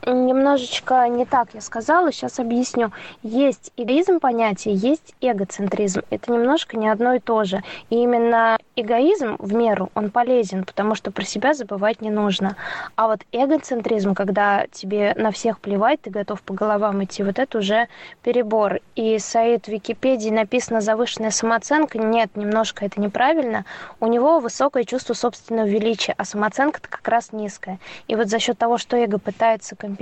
Немножечко 0.06 1.08
не 1.08 1.26
так 1.26 1.50
я 1.56 1.62
сказала, 1.62 2.12
сейчас 2.12 2.40
объясню. 2.40 2.92
Есть 3.24 3.72
эгоизм 3.76 4.20
понятие, 4.20 4.76
есть 4.76 5.16
эгоцентризм. 5.20 6.02
Это 6.12 6.32
немножко 6.32 6.78
не 6.78 6.88
одно 6.88 7.16
и 7.16 7.20
то 7.20 7.44
же. 7.44 7.64
И 7.90 7.96
именно 7.96 8.60
эгоизм 8.76 9.36
в 9.40 9.56
меру, 9.56 9.90
он 9.96 10.12
полезен, 10.12 10.64
потому 10.64 10.94
что 10.94 11.10
про 11.10 11.26
себя 11.26 11.56
забывать 11.56 12.02
не 12.02 12.12
нужно. 12.12 12.56
А 12.96 13.08
вот 13.08 13.22
эгоцентризм, 13.32 14.14
когда 14.14 14.68
тебе 14.72 15.16
на 15.18 15.32
всех 15.32 15.60
плевать, 15.60 16.02
ты 16.04 16.12
готов 16.12 16.40
по 16.44 16.54
головам 16.54 17.04
идти, 17.04 17.24
вот 17.24 17.40
это 17.40 17.58
уже 17.58 17.88
перебор. 18.22 18.82
И 18.96 19.18
сайт 19.18 19.68
Википедии 19.68 20.30
написано 20.30 20.82
«завышенная 20.82 21.32
самооценка». 21.32 21.98
Нет, 21.98 22.36
немножко 22.36 22.86
это 22.86 23.02
неправильно. 23.02 23.66
У 24.00 24.06
него 24.06 24.40
высокое 24.40 24.84
чувство 24.84 25.16
собственного 25.16 25.66
величия, 25.66 26.14
а 26.16 26.26
самооценка-то 26.26 26.90
как 26.90 27.08
раз 27.08 27.32
низкая. 27.32 27.80
И 28.08 28.16
вот 28.16 28.28
за 28.28 28.38
счет 28.38 28.60
того, 28.60 28.78
что 28.78 28.98
эго 28.98 29.18
пытается 29.18 29.76
компенсировать 29.76 29.95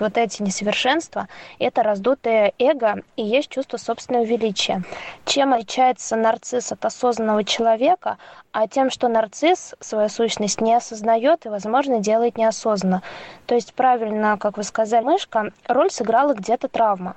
вот 0.00 0.18
эти 0.18 0.42
несовершенства, 0.42 1.28
это 1.58 1.82
раздутое 1.82 2.52
эго 2.58 3.02
и 3.16 3.22
есть 3.22 3.48
чувство 3.48 3.76
собственного 3.76 4.24
величия. 4.24 4.82
Чем 5.24 5.52
отличается 5.52 6.16
нарцисс 6.16 6.72
от 6.72 6.84
осознанного 6.84 7.44
человека? 7.44 8.18
А 8.52 8.68
тем, 8.68 8.90
что 8.90 9.08
нарцисс 9.08 9.74
свою 9.80 10.08
сущность 10.08 10.60
не 10.60 10.74
осознает 10.74 11.46
и, 11.46 11.48
возможно, 11.48 12.00
делает 12.00 12.36
неосознанно. 12.36 13.02
То 13.46 13.54
есть 13.54 13.74
правильно, 13.74 14.36
как 14.38 14.56
вы 14.56 14.62
сказали, 14.62 15.04
мышка, 15.04 15.52
роль 15.66 15.90
сыграла 15.90 16.34
где-то 16.34 16.68
травма. 16.68 17.16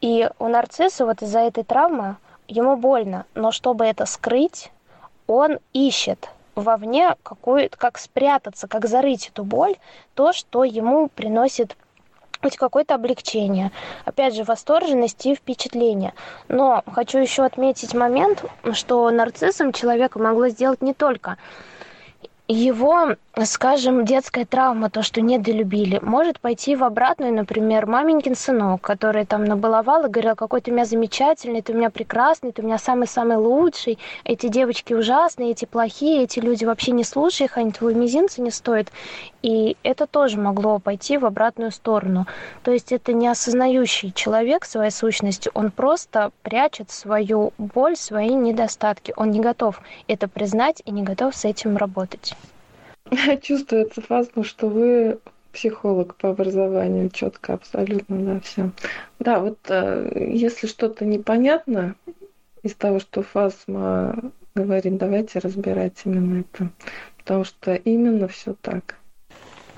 И 0.00 0.28
у 0.38 0.48
нарцисса 0.48 1.04
вот 1.04 1.22
из-за 1.22 1.40
этой 1.40 1.64
травмы 1.64 2.16
ему 2.46 2.76
больно, 2.76 3.26
но 3.34 3.52
чтобы 3.52 3.84
это 3.84 4.06
скрыть, 4.06 4.70
он 5.26 5.58
ищет 5.72 6.28
вовне 6.60 7.16
какую 7.22 7.70
как 7.76 7.98
спрятаться, 7.98 8.68
как 8.68 8.86
зарыть 8.86 9.28
эту 9.28 9.44
боль, 9.44 9.76
то, 10.14 10.32
что 10.32 10.64
ему 10.64 11.08
приносит 11.08 11.76
хоть 12.42 12.56
какое-то 12.56 12.94
облегчение. 12.94 13.72
Опять 14.04 14.34
же, 14.34 14.44
восторженность 14.44 15.26
и 15.26 15.34
впечатление. 15.34 16.14
Но 16.48 16.82
хочу 16.92 17.18
еще 17.18 17.44
отметить 17.44 17.94
момент, 17.94 18.44
что 18.72 19.10
нарциссом 19.10 19.72
человека 19.72 20.18
могло 20.18 20.48
сделать 20.48 20.80
не 20.82 20.94
только 20.94 21.36
его, 22.46 23.16
скажем, 23.44 24.04
детская 24.04 24.44
травма, 24.44 24.90
то, 24.90 25.02
что 25.02 25.20
недолюбили, 25.20 25.98
может 26.02 26.40
пойти 26.40 26.74
в 26.74 26.82
обратную, 26.82 27.32
например, 27.32 27.86
маменькин 27.86 28.34
сынок, 28.34 28.80
который 28.80 29.26
там 29.26 29.44
набаловал 29.44 30.06
и 30.06 30.08
говорил, 30.08 30.34
какой 30.34 30.60
ты 30.60 30.70
у 30.70 30.74
меня 30.74 30.84
замечательный, 30.84 31.62
ты 31.62 31.72
у 31.72 31.76
меня 31.76 31.90
прекрасный, 31.90 32.52
ты 32.52 32.62
у 32.62 32.64
меня 32.64 32.78
самый-самый 32.78 33.36
лучший, 33.36 33.98
эти 34.24 34.48
девочки 34.48 34.94
ужасные, 34.94 35.52
эти 35.52 35.66
плохие, 35.66 36.24
эти 36.24 36.40
люди 36.40 36.64
вообще 36.64 36.92
не 36.92 37.04
слушай 37.04 37.44
их, 37.44 37.56
они 37.58 37.70
твой 37.70 37.94
мизинца 37.94 38.42
не 38.42 38.50
стоят. 38.50 38.88
И 39.42 39.76
это 39.82 40.06
тоже 40.06 40.38
могло 40.38 40.78
пойти 40.78 41.16
в 41.16 41.24
обратную 41.24 41.70
сторону. 41.70 42.26
То 42.62 42.72
есть 42.72 42.92
это 42.92 43.12
не 43.12 43.28
осознающий 43.28 44.12
человек 44.12 44.64
своей 44.64 44.90
сущности, 44.90 45.50
он 45.54 45.70
просто 45.70 46.32
прячет 46.42 46.90
свою 46.90 47.52
боль, 47.58 47.96
свои 47.96 48.34
недостатки. 48.34 49.12
Он 49.16 49.30
не 49.30 49.40
готов 49.40 49.80
это 50.08 50.28
признать 50.28 50.82
и 50.84 50.90
не 50.90 51.02
готов 51.02 51.36
с 51.36 51.44
этим 51.44 51.76
работать. 51.76 52.34
Чувствуется 53.42 54.00
фазно, 54.00 54.44
что 54.44 54.68
вы 54.68 55.18
психолог 55.52 56.14
по 56.16 56.30
образованию, 56.30 57.10
четко, 57.10 57.54
абсолютно, 57.54 58.18
да, 58.18 58.40
все. 58.40 58.70
Да, 59.18 59.40
вот 59.40 59.58
э, 59.68 60.28
если 60.30 60.66
что-то 60.66 61.04
непонятно 61.04 61.96
из 62.62 62.74
того, 62.74 63.00
что 63.00 63.22
Фазма 63.22 64.32
говорит, 64.54 64.96
давайте 64.98 65.38
разбирать 65.38 65.94
именно 66.04 66.40
это. 66.40 66.70
Потому 67.16 67.44
что 67.44 67.74
именно 67.74 68.28
все 68.28 68.54
так. 68.60 68.96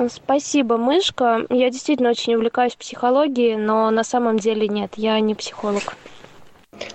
Спасибо, 0.08 0.76
Мышка. 0.78 1.46
Я 1.50 1.70
действительно 1.70 2.10
очень 2.10 2.34
увлекаюсь 2.34 2.74
психологией, 2.74 3.56
но 3.56 3.90
на 3.90 4.02
самом 4.02 4.38
деле 4.38 4.66
нет, 4.66 4.92
я 4.96 5.20
не 5.20 5.34
психолог. 5.34 5.96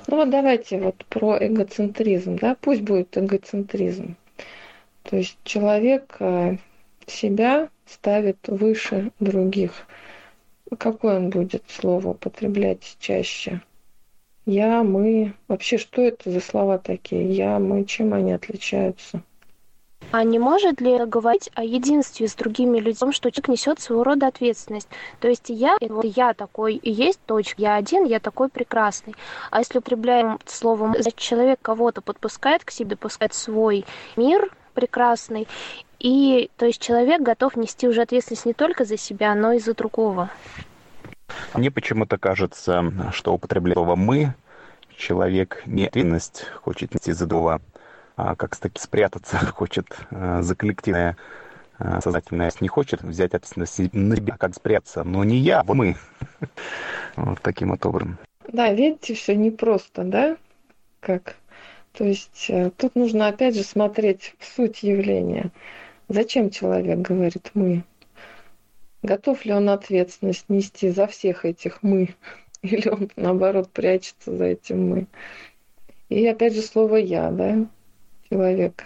Ну 0.07 0.15
вот 0.15 0.29
давайте 0.29 0.79
вот 0.79 1.05
про 1.05 1.37
эгоцентризм, 1.39 2.37
да, 2.37 2.55
пусть 2.59 2.81
будет 2.81 3.15
эгоцентризм. 3.15 4.15
То 5.09 5.17
есть 5.17 5.37
человек 5.43 6.15
э, 6.19 6.57
себя 7.05 7.69
ставит 7.85 8.37
выше 8.47 9.11
других. 9.19 9.71
Какое 10.79 11.17
он 11.17 11.29
будет 11.29 11.63
слово 11.67 12.09
употреблять 12.09 12.97
чаще? 12.99 13.61
Я, 14.47 14.83
мы. 14.83 15.33
Вообще, 15.47 15.77
что 15.77 16.01
это 16.01 16.31
за 16.31 16.39
слова 16.39 16.79
такие? 16.79 17.31
Я, 17.31 17.59
мы, 17.59 17.85
чем 17.85 18.13
они 18.13 18.31
отличаются? 18.31 19.21
А 20.11 20.23
не 20.23 20.39
может 20.39 20.81
ли 20.81 20.97
говорить 21.05 21.49
о 21.55 21.63
единстве 21.63 22.27
с 22.27 22.35
другими 22.35 22.79
людьми, 22.79 23.11
что 23.11 23.31
человек 23.31 23.47
несет 23.47 23.79
своего 23.79 24.03
рода 24.03 24.27
ответственность? 24.27 24.87
То 25.19 25.27
есть 25.27 25.49
я, 25.49 25.77
вот 25.81 26.05
я 26.05 26.33
такой 26.33 26.75
и 26.75 26.91
есть 26.91 27.19
точка, 27.25 27.61
я 27.61 27.75
один, 27.75 28.05
я 28.05 28.19
такой 28.19 28.49
прекрасный. 28.49 29.15
А 29.51 29.59
если 29.59 29.79
употребляем 29.79 30.39
словом 30.45 30.95
человек 31.15 31.59
кого-то 31.61 32.01
подпускает 32.01 32.63
к 32.63 32.71
себе, 32.71 32.91
допускает 32.91 33.33
свой 33.33 33.85
мир 34.15 34.51
прекрасный, 34.75 35.47
и 35.99 36.51
то 36.57 36.67
есть 36.67 36.81
человек 36.81 37.21
готов 37.21 37.55
нести 37.55 37.87
уже 37.87 38.01
ответственность 38.03 38.45
не 38.45 38.53
только 38.53 38.85
за 38.85 38.97
себя, 38.97 39.33
но 39.33 39.53
и 39.53 39.59
за 39.59 39.73
другого. 39.73 40.29
Мне 41.53 41.71
почему-то 41.71 42.17
кажется, 42.17 43.11
что 43.11 43.33
употребляя 43.33 43.73
слово 43.73 43.95
«мы», 43.95 44.35
человек 44.95 45.63
не 45.65 45.87
ответственность 45.87 46.45
хочет 46.61 46.93
нести 46.93 47.11
за 47.11 47.25
другого, 47.25 47.61
а 48.15 48.35
как 48.35 48.55
таки 48.55 48.79
спрятаться 48.79 49.37
хочет 49.55 49.87
э, 50.11 50.41
за 50.41 50.55
коллективное 50.55 51.17
э, 51.79 51.99
сознательное 52.01 52.51
не 52.61 52.67
хочет 52.67 53.01
взять 53.01 53.33
ответственность 53.33 53.93
на 53.93 54.15
себя, 54.15 54.37
как 54.37 54.55
спрятаться, 54.55 55.03
но 55.03 55.23
не 55.23 55.37
я, 55.37 55.63
а 55.65 55.73
мы. 55.73 55.95
Вот 57.15 57.41
таким 57.41 57.69
вот 57.69 57.85
образом. 57.85 58.17
Да, 58.47 58.73
видите, 58.73 59.13
все 59.13 59.35
непросто, 59.35 60.03
да? 60.03 60.37
Как? 60.99 61.35
То 61.97 62.03
есть 62.03 62.47
э, 62.49 62.71
тут 62.75 62.95
нужно 62.95 63.27
опять 63.27 63.55
же 63.55 63.63
смотреть 63.63 64.35
в 64.37 64.45
суть 64.45 64.83
явления. 64.83 65.51
Зачем 66.09 66.49
человек 66.49 66.99
говорит 66.99 67.51
«мы»? 67.53 67.83
Готов 69.01 69.45
ли 69.45 69.53
он 69.53 69.69
ответственность 69.69 70.49
нести 70.49 70.89
за 70.89 71.07
всех 71.07 71.45
этих 71.45 71.83
«мы»? 71.83 72.09
Или 72.61 72.89
он, 72.89 73.09
наоборот, 73.15 73.69
прячется 73.71 74.35
за 74.35 74.45
этим 74.45 74.89
«мы»? 74.89 75.07
И 76.09 76.25
опять 76.27 76.53
же 76.53 76.61
слово 76.61 76.97
«я», 76.97 77.31
да? 77.31 77.65
человек 78.29 78.83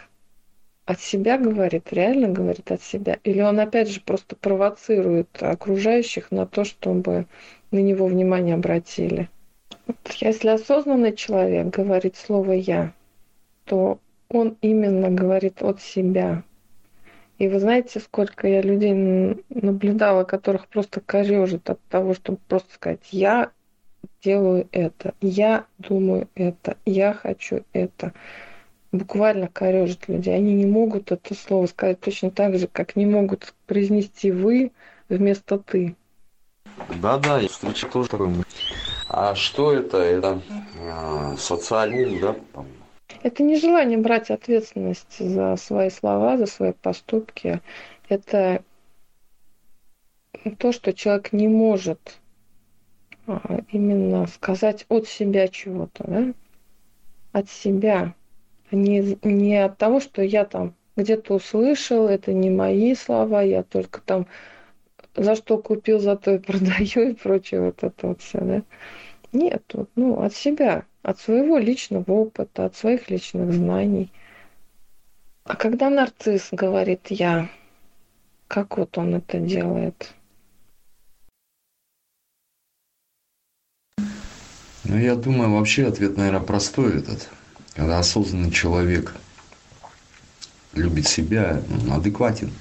от 0.86 1.00
себя 1.02 1.38
говорит, 1.38 1.92
реально 1.92 2.30
говорит 2.30 2.72
от 2.72 2.82
себя, 2.82 3.18
или 3.24 3.42
он 3.42 3.60
опять 3.60 3.90
же 3.90 4.02
просто 4.02 4.36
провоцирует 4.36 5.30
окружающих 5.42 6.32
на 6.32 6.46
то, 6.46 6.64
чтобы 6.64 7.26
на 7.72 7.80
него 7.80 8.08
внимание 8.08 8.56
обратили. 8.56 9.30
Вот 9.88 9.98
если 10.20 10.50
осознанный 10.50 11.16
человек 11.16 11.68
говорит 11.68 12.16
слово 12.16 12.54
«я», 12.54 12.94
то 13.70 14.00
он 14.30 14.58
именно 14.62 15.12
говорит 15.12 15.62
от 15.62 15.80
себя. 15.80 16.44
И 17.38 17.48
вы 17.48 17.60
знаете, 17.60 18.00
сколько 18.00 18.48
я 18.48 18.62
людей 18.62 19.38
наблюдала, 19.50 20.24
которых 20.24 20.68
просто 20.68 21.00
корежит 21.02 21.70
от 21.70 21.80
того, 21.84 22.16
чтобы 22.16 22.40
просто 22.48 22.74
сказать 22.74 23.00
«я 23.12 23.52
делаю 24.24 24.68
это», 24.72 25.14
«я 25.22 25.66
думаю 25.78 26.28
это», 26.36 26.78
«я 26.86 27.14
хочу 27.14 27.64
это» 27.72 28.12
буквально 28.92 29.48
корежит 29.48 30.08
людей. 30.08 30.36
Они 30.36 30.56
не 30.56 30.66
могут 30.66 31.12
это 31.12 31.36
слово 31.36 31.68
сказать 31.68 32.00
точно 32.00 32.32
так 32.32 32.58
же, 32.58 32.68
как 32.68 32.96
не 32.96 33.06
могут 33.06 33.54
произнести 33.68 34.32
«вы» 34.32 34.72
вместо 35.10 35.60
«ты». 35.60 35.96
Да-да, 37.02 37.40
я 37.40 37.48
встречал 37.48 37.92
тоже 37.92 38.10
такой. 38.10 38.34
А 39.08 39.36
что 39.36 39.74
это? 39.74 39.98
Это 39.98 40.42
э, 40.76 41.36
социальный, 41.38 42.20
да? 42.20 42.36
Это 43.22 43.44
не 43.44 43.58
желание 43.58 43.98
брать 43.98 44.32
ответственность 44.32 45.20
за 45.20 45.56
свои 45.58 45.90
слова, 45.90 46.38
за 46.38 46.46
свои 46.46 46.72
поступки. 46.72 47.62
Это 48.08 48.64
то, 50.58 50.72
что 50.72 50.94
человек 50.94 51.34
не 51.34 51.48
может 51.48 52.20
а, 53.28 53.60
именно 53.72 54.26
сказать 54.28 54.86
от 54.90 55.08
себя 55.08 55.48
чего-то, 55.48 56.04
да? 56.08 56.34
От 57.32 57.50
себя 57.50 58.16
не, 58.72 59.18
не 59.24 59.66
от 59.66 59.78
того, 59.78 60.00
что 60.00 60.22
я 60.22 60.46
там 60.46 60.74
где-то 60.96 61.36
услышал, 61.36 62.08
это 62.08 62.34
не 62.34 62.50
мои 62.50 62.96
слова, 62.96 63.42
я 63.42 63.64
только 63.64 64.02
там 64.02 64.28
за 65.16 65.36
что 65.36 65.58
купил, 65.58 66.00
за 66.00 66.16
то 66.16 66.36
и 66.36 66.38
продаю 66.40 67.10
и 67.10 67.14
прочее 67.14 67.62
вот 67.62 67.84
это 67.84 68.08
вот 68.08 68.22
все, 68.22 68.40
да. 68.40 68.64
Нет, 69.32 69.64
ну, 69.96 70.22
от 70.22 70.34
себя, 70.34 70.86
от 71.02 71.20
своего 71.20 71.58
личного 71.58 72.12
опыта, 72.12 72.66
от 72.66 72.76
своих 72.76 73.10
личных 73.10 73.54
знаний. 73.54 74.12
А 75.44 75.56
когда 75.56 75.90
нарцисс 75.90 76.50
говорит 76.52 77.08
«я», 77.10 77.50
как 78.48 78.78
вот 78.78 78.98
он 78.98 79.16
это 79.16 79.40
делает? 79.40 80.14
Ну, 84.84 84.98
я 84.98 85.16
думаю, 85.16 85.52
вообще 85.52 85.88
ответ, 85.88 86.18
наверное, 86.18 86.42
простой 86.42 87.00
этот– 87.00 87.30
когда 87.80 88.00
осознанный 88.00 88.52
человек 88.52 89.14
любит 90.74 91.08
себя, 91.08 91.64
он 91.72 91.94
адекватен 91.94 92.52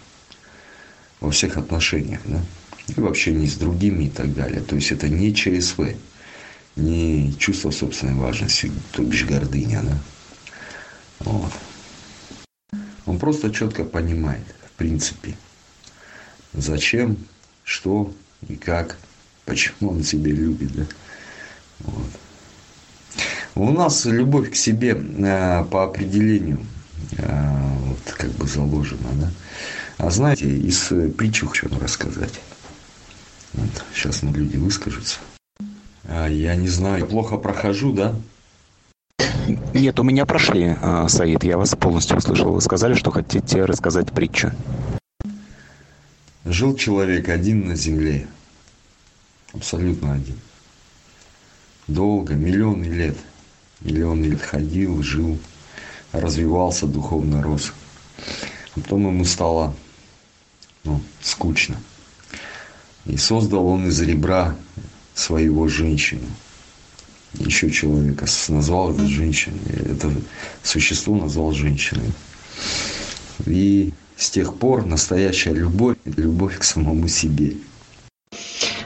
во 1.20 1.32
всех 1.32 1.56
отношениях, 1.56 2.20
да, 2.24 2.40
и 2.86 3.00
в 3.00 3.04
общении 3.04 3.46
с 3.46 3.56
другими 3.56 4.04
и 4.04 4.10
так 4.10 4.32
далее. 4.32 4.60
То 4.60 4.76
есть 4.76 4.92
это 4.92 5.08
не 5.08 5.34
ЧСВ, 5.34 5.96
не 6.78 7.34
чувство 7.38 7.70
собственной 7.70 8.14
важности, 8.14 8.70
то 8.92 9.02
бишь 9.02 9.24
гордыня, 9.24 9.82
да. 9.82 9.98
Вот. 11.20 11.52
Он 13.06 13.18
просто 13.18 13.50
четко 13.50 13.84
понимает, 13.84 14.44
в 14.66 14.78
принципе, 14.78 15.36
зачем, 16.52 17.16
что 17.64 18.14
и 18.48 18.54
как, 18.54 18.96
почему 19.44 19.90
он 19.90 20.04
себя 20.04 20.30
любит, 20.30 20.72
да. 20.72 20.86
Вот. 21.80 22.10
У 23.54 23.70
нас 23.72 24.04
любовь 24.04 24.52
к 24.52 24.54
себе 24.54 24.90
э, 24.90 25.64
по 25.64 25.84
определению 25.84 26.60
э, 27.16 27.76
вот, 27.80 28.14
как 28.16 28.30
бы 28.32 28.46
заложена, 28.46 29.08
да. 29.14 29.30
А 29.96 30.10
знаете, 30.10 30.48
из 30.48 30.92
притчи 31.16 31.44
хочу 31.44 31.68
рассказать. 31.80 32.40
Вот, 33.54 33.84
сейчас 33.92 34.22
ну, 34.22 34.32
люди 34.32 34.56
выскажутся. 34.56 35.18
А, 36.08 36.26
я 36.26 36.56
не 36.56 36.68
знаю, 36.68 37.06
плохо 37.06 37.36
прохожу, 37.36 37.92
да? 37.92 38.14
Нет, 39.72 40.00
у 40.00 40.02
меня 40.02 40.26
прошли, 40.26 40.76
а, 40.82 41.08
Саид, 41.08 41.44
я 41.44 41.56
вас 41.56 41.74
полностью 41.76 42.16
услышал. 42.16 42.52
Вы 42.52 42.60
сказали, 42.60 42.94
что 42.94 43.10
хотите 43.10 43.64
рассказать 43.64 44.12
притчу. 44.12 44.50
Жил 46.44 46.74
человек 46.74 47.28
один 47.28 47.68
на 47.68 47.76
земле. 47.76 48.26
Абсолютно 49.52 50.14
один. 50.14 50.38
Долго, 51.86 52.34
миллионы 52.34 52.84
лет– 52.84 53.16
или 53.82 54.02
он 54.02 54.24
лет 54.24 54.42
ходил, 54.42 55.02
жил, 55.02 55.38
развивался, 56.12 56.86
духовно 56.86 57.42
рос. 57.42 57.72
Потом 58.74 59.06
ему 59.06 59.24
стало 59.24 59.74
ну, 60.84 61.00
скучно. 61.20 61.76
И 63.06 63.16
создал 63.16 63.66
он 63.66 63.88
из 63.88 64.00
ребра 64.00 64.56
своего 65.18 65.68
женщину. 65.68 66.26
Еще 67.34 67.70
человека 67.70 68.26
назвал 68.48 68.92
это 68.92 69.06
женщиной. 69.06 69.58
Это 69.90 70.12
существо 70.62 71.16
назвал 71.16 71.52
женщиной. 71.52 72.10
И 73.44 73.92
с 74.16 74.30
тех 74.30 74.54
пор 74.54 74.86
настоящая 74.86 75.54
любовь– 75.54 75.96
это 76.04 76.20
любовь 76.22 76.58
к 76.58 76.62
самому 76.62 77.08
себе. 77.08 77.54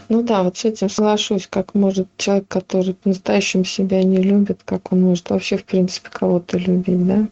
Ну 0.08 0.22
да, 0.22 0.42
вот 0.42 0.58
с 0.58 0.64
этим 0.64 0.90
соглашусь, 0.90 1.46
как 1.48 1.74
может 1.74 2.08
человек, 2.16 2.46
который 2.48 2.94
по-настоящему 2.94 3.64
себя 3.64 4.02
не 4.02 4.18
любит, 4.18 4.60
как 4.64 4.92
он 4.92 5.02
может 5.02 5.30
вообще, 5.30 5.56
в 5.56 5.64
принципе, 5.64 6.10
кого-то 6.10 6.58
любить, 6.58 7.06
да? 7.06 7.28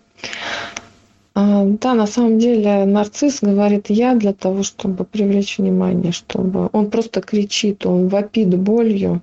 А, 1.42 1.64
да, 1.64 1.94
на 1.94 2.06
самом 2.06 2.38
деле 2.38 2.84
нарцисс 2.84 3.38
говорит 3.40 3.86
я 3.88 4.14
для 4.14 4.34
того, 4.34 4.62
чтобы 4.62 5.06
привлечь 5.06 5.56
внимание, 5.56 6.12
чтобы 6.12 6.68
он 6.74 6.90
просто 6.90 7.22
кричит, 7.22 7.86
он 7.86 8.08
вопит 8.08 8.54
болью, 8.58 9.22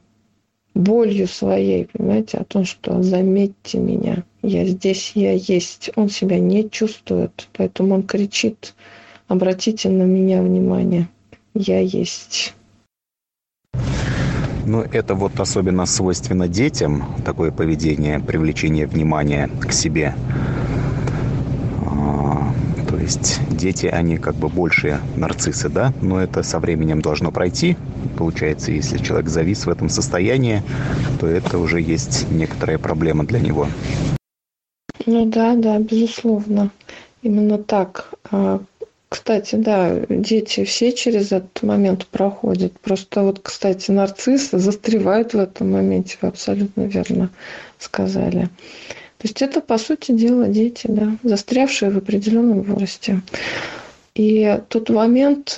болью 0.73 1.27
своей, 1.27 1.85
понимаете, 1.85 2.39
о 2.39 2.43
том, 2.43 2.65
что 2.65 3.03
заметьте 3.03 3.77
меня, 3.77 4.23
я 4.41 4.65
здесь, 4.65 5.11
я 5.13 5.33
есть. 5.33 5.91
Он 5.95 6.09
себя 6.09 6.39
не 6.39 6.67
чувствует, 6.67 7.49
поэтому 7.55 7.93
он 7.93 8.01
кричит, 8.01 8.73
обратите 9.27 9.89
на 9.89 10.01
меня 10.01 10.41
внимание, 10.41 11.09
я 11.53 11.81
есть. 11.81 12.55
Ну, 14.65 14.81
это 14.81 15.13
вот 15.13 15.39
особенно 15.39 15.85
свойственно 15.85 16.47
детям, 16.47 17.15
такое 17.23 17.51
поведение, 17.51 18.19
привлечение 18.19 18.87
внимания 18.87 19.51
к 19.61 19.71
себе. 19.71 20.15
А, 22.07 22.53
то 22.89 22.97
есть 22.97 23.41
дети, 23.51 23.87
они 23.87 24.17
как 24.17 24.35
бы 24.35 24.47
большие 24.47 24.99
нарциссы, 25.15 25.69
да, 25.69 25.91
но 26.01 26.21
это 26.21 26.41
со 26.41 26.59
временем 26.59 27.01
должно 27.01 27.31
пройти. 27.31 27.75
Получается, 28.17 28.71
если 28.71 28.97
человек 28.97 29.29
завис 29.29 29.65
в 29.65 29.69
этом 29.69 29.89
состоянии, 29.89 30.63
то 31.19 31.27
это 31.27 31.57
уже 31.57 31.81
есть 31.81 32.29
некоторая 32.31 32.77
проблема 32.77 33.25
для 33.25 33.39
него. 33.39 33.67
Ну 35.05 35.25
да, 35.25 35.55
да, 35.55 35.79
безусловно. 35.79 36.71
Именно 37.21 37.57
так. 37.57 38.13
А, 38.31 38.61
кстати, 39.09 39.55
да, 39.55 39.99
дети 40.09 40.63
все 40.63 40.91
через 40.91 41.31
этот 41.31 41.63
момент 41.63 42.05
проходят. 42.07 42.79
Просто 42.79 43.21
вот, 43.21 43.39
кстати, 43.39 43.91
нарциссы 43.91 44.57
застревают 44.57 45.33
в 45.33 45.39
этом 45.39 45.71
моменте, 45.71 46.17
вы 46.21 46.29
абсолютно 46.29 46.81
верно 46.81 47.29
сказали. 47.79 48.49
То 49.17 49.27
есть 49.27 49.41
это, 49.41 49.61
по 49.61 49.77
сути 49.77 50.11
дела, 50.11 50.47
дети, 50.47 50.85
да, 50.87 51.17
застрявшие 51.23 51.89
в 51.89 51.97
определенном 51.97 52.61
возрасте. 52.61 53.21
И 54.13 54.59
тот 54.69 54.89
момент, 54.89 55.57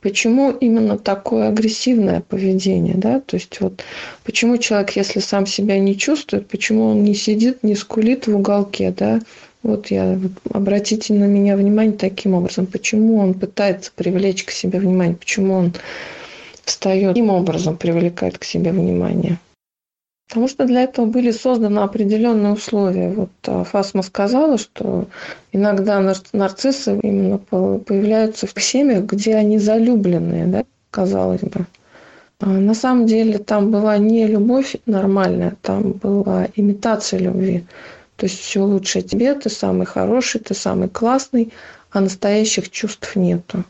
почему 0.00 0.52
именно 0.52 0.96
такое 0.96 1.48
агрессивное 1.48 2.20
поведение, 2.20 2.94
да, 2.96 3.20
то 3.20 3.36
есть 3.36 3.60
вот 3.60 3.82
почему 4.24 4.58
человек, 4.58 4.90
если 4.96 5.18
сам 5.20 5.46
себя 5.46 5.78
не 5.78 5.96
чувствует, 5.96 6.46
почему 6.46 6.86
он 6.86 7.02
не 7.02 7.14
сидит, 7.14 7.62
не 7.62 7.74
скулит 7.74 8.26
в 8.26 8.36
уголке, 8.36 8.94
да, 8.96 9.20
вот 9.62 9.88
я, 9.90 10.18
обратите 10.52 11.14
на 11.14 11.24
меня 11.24 11.56
внимание 11.56 11.96
таким 11.96 12.34
образом, 12.34 12.66
почему 12.66 13.18
он 13.18 13.34
пытается 13.34 13.90
привлечь 13.94 14.44
к 14.44 14.50
себе 14.50 14.78
внимание, 14.78 15.16
почему 15.16 15.54
он 15.54 15.72
встает, 16.64 17.14
таким 17.14 17.30
образом 17.30 17.76
привлекает 17.76 18.38
к 18.38 18.44
себе 18.44 18.70
внимание. 18.70 19.38
Потому 20.28 20.46
что 20.46 20.66
для 20.66 20.82
этого 20.82 21.06
были 21.06 21.30
созданы 21.30 21.78
определенные 21.78 22.52
условия. 22.52 23.08
Вот 23.10 23.30
а, 23.46 23.64
Фасма 23.64 24.02
сказала, 24.02 24.58
что 24.58 25.06
иногда 25.52 26.00
нарциссы 26.32 27.00
именно 27.02 27.38
появляются 27.38 28.46
в 28.46 28.62
семьях, 28.62 29.04
где 29.04 29.36
они 29.36 29.58
залюбленные, 29.58 30.46
да, 30.46 30.64
казалось 30.90 31.40
бы. 31.40 31.66
А 32.40 32.46
на 32.46 32.74
самом 32.74 33.06
деле 33.06 33.38
там 33.38 33.70
была 33.70 33.96
не 33.96 34.26
любовь 34.26 34.76
нормальная, 34.84 35.56
там 35.62 35.92
была 35.92 36.46
имитация 36.54 37.18
любви. 37.18 37.64
То 38.16 38.26
есть 38.26 38.38
все 38.38 38.62
лучше 38.62 39.00
тебе, 39.00 39.34
ты 39.34 39.48
самый 39.48 39.86
хороший, 39.86 40.40
ты 40.40 40.54
самый 40.54 40.88
классный, 40.88 41.52
а 41.90 42.00
настоящих 42.00 42.70
чувств 42.70 43.16
нету. 43.16 43.64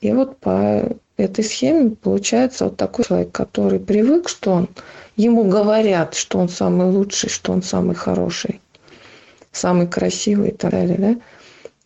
И 0.00 0.12
вот 0.12 0.38
по 0.38 0.96
этой 1.24 1.44
схеме 1.44 1.90
получается 1.90 2.64
вот 2.64 2.76
такой 2.76 3.04
человек, 3.04 3.32
который 3.32 3.78
привык, 3.78 4.28
что 4.28 4.52
он 4.52 4.68
ему 5.16 5.44
говорят, 5.44 6.14
что 6.14 6.38
он 6.38 6.48
самый 6.48 6.88
лучший, 6.88 7.28
что 7.28 7.52
он 7.52 7.62
самый 7.62 7.94
хороший, 7.94 8.60
самый 9.52 9.86
красивый 9.86 10.50
и 10.50 10.54
так 10.54 10.72
далее, 10.72 10.96
да? 10.98 11.16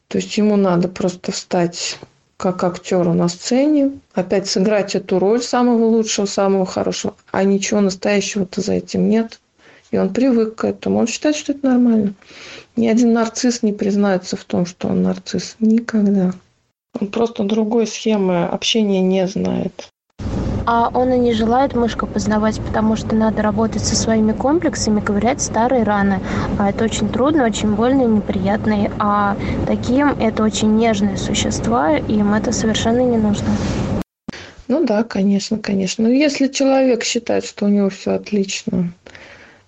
То 0.08 0.18
есть 0.18 0.36
ему 0.36 0.56
надо 0.56 0.88
просто 0.88 1.32
встать 1.32 1.98
как 2.36 2.62
актеру 2.64 3.14
на 3.14 3.28
сцене, 3.28 3.92
опять 4.12 4.48
сыграть 4.48 4.94
эту 4.94 5.18
роль 5.18 5.42
самого 5.42 5.84
лучшего, 5.86 6.26
самого 6.26 6.66
хорошего, 6.66 7.14
а 7.30 7.44
ничего 7.44 7.80
настоящего-то 7.80 8.60
за 8.60 8.74
этим 8.74 9.08
нет. 9.08 9.40
И 9.90 9.96
он 9.96 10.12
привык 10.12 10.56
к 10.56 10.64
этому. 10.64 10.98
Он 10.98 11.06
считает, 11.06 11.36
что 11.36 11.52
это 11.52 11.66
нормально. 11.66 12.14
Ни 12.74 12.88
один 12.88 13.12
нарцисс 13.12 13.62
не 13.62 13.72
признается 13.72 14.36
в 14.36 14.44
том, 14.44 14.66
что 14.66 14.88
он 14.88 15.02
нарцисс. 15.02 15.54
Никогда. 15.60 16.32
Он 17.00 17.08
просто 17.08 17.44
другой 17.44 17.86
схемы 17.86 18.44
общения 18.44 19.00
не 19.00 19.26
знает 19.26 19.90
а 20.66 20.90
он 20.94 21.12
и 21.12 21.18
не 21.18 21.32
желает 21.32 21.74
мышку 21.74 22.06
познавать, 22.06 22.60
потому 22.60 22.96
что 22.96 23.14
надо 23.14 23.42
работать 23.42 23.84
со 23.84 23.96
своими 23.96 24.32
комплексами, 24.32 25.00
ковырять 25.00 25.42
старые 25.42 25.82
раны. 25.82 26.20
А 26.58 26.70
это 26.70 26.84
очень 26.84 27.08
трудно, 27.08 27.44
очень 27.44 27.74
больно 27.74 28.02
и 28.02 28.06
неприятно. 28.06 28.90
А 28.98 29.36
таким 29.66 30.08
это 30.08 30.42
очень 30.42 30.74
нежные 30.76 31.16
существа, 31.16 31.96
и 31.96 32.14
им 32.14 32.34
это 32.34 32.52
совершенно 32.52 33.00
не 33.00 33.18
нужно. 33.18 33.48
Ну 34.68 34.84
да, 34.84 35.04
конечно, 35.04 35.58
конечно. 35.58 36.04
Но 36.04 36.10
если 36.10 36.48
человек 36.48 37.04
считает, 37.04 37.44
что 37.44 37.66
у 37.66 37.68
него 37.68 37.90
все 37.90 38.12
отлично, 38.12 38.92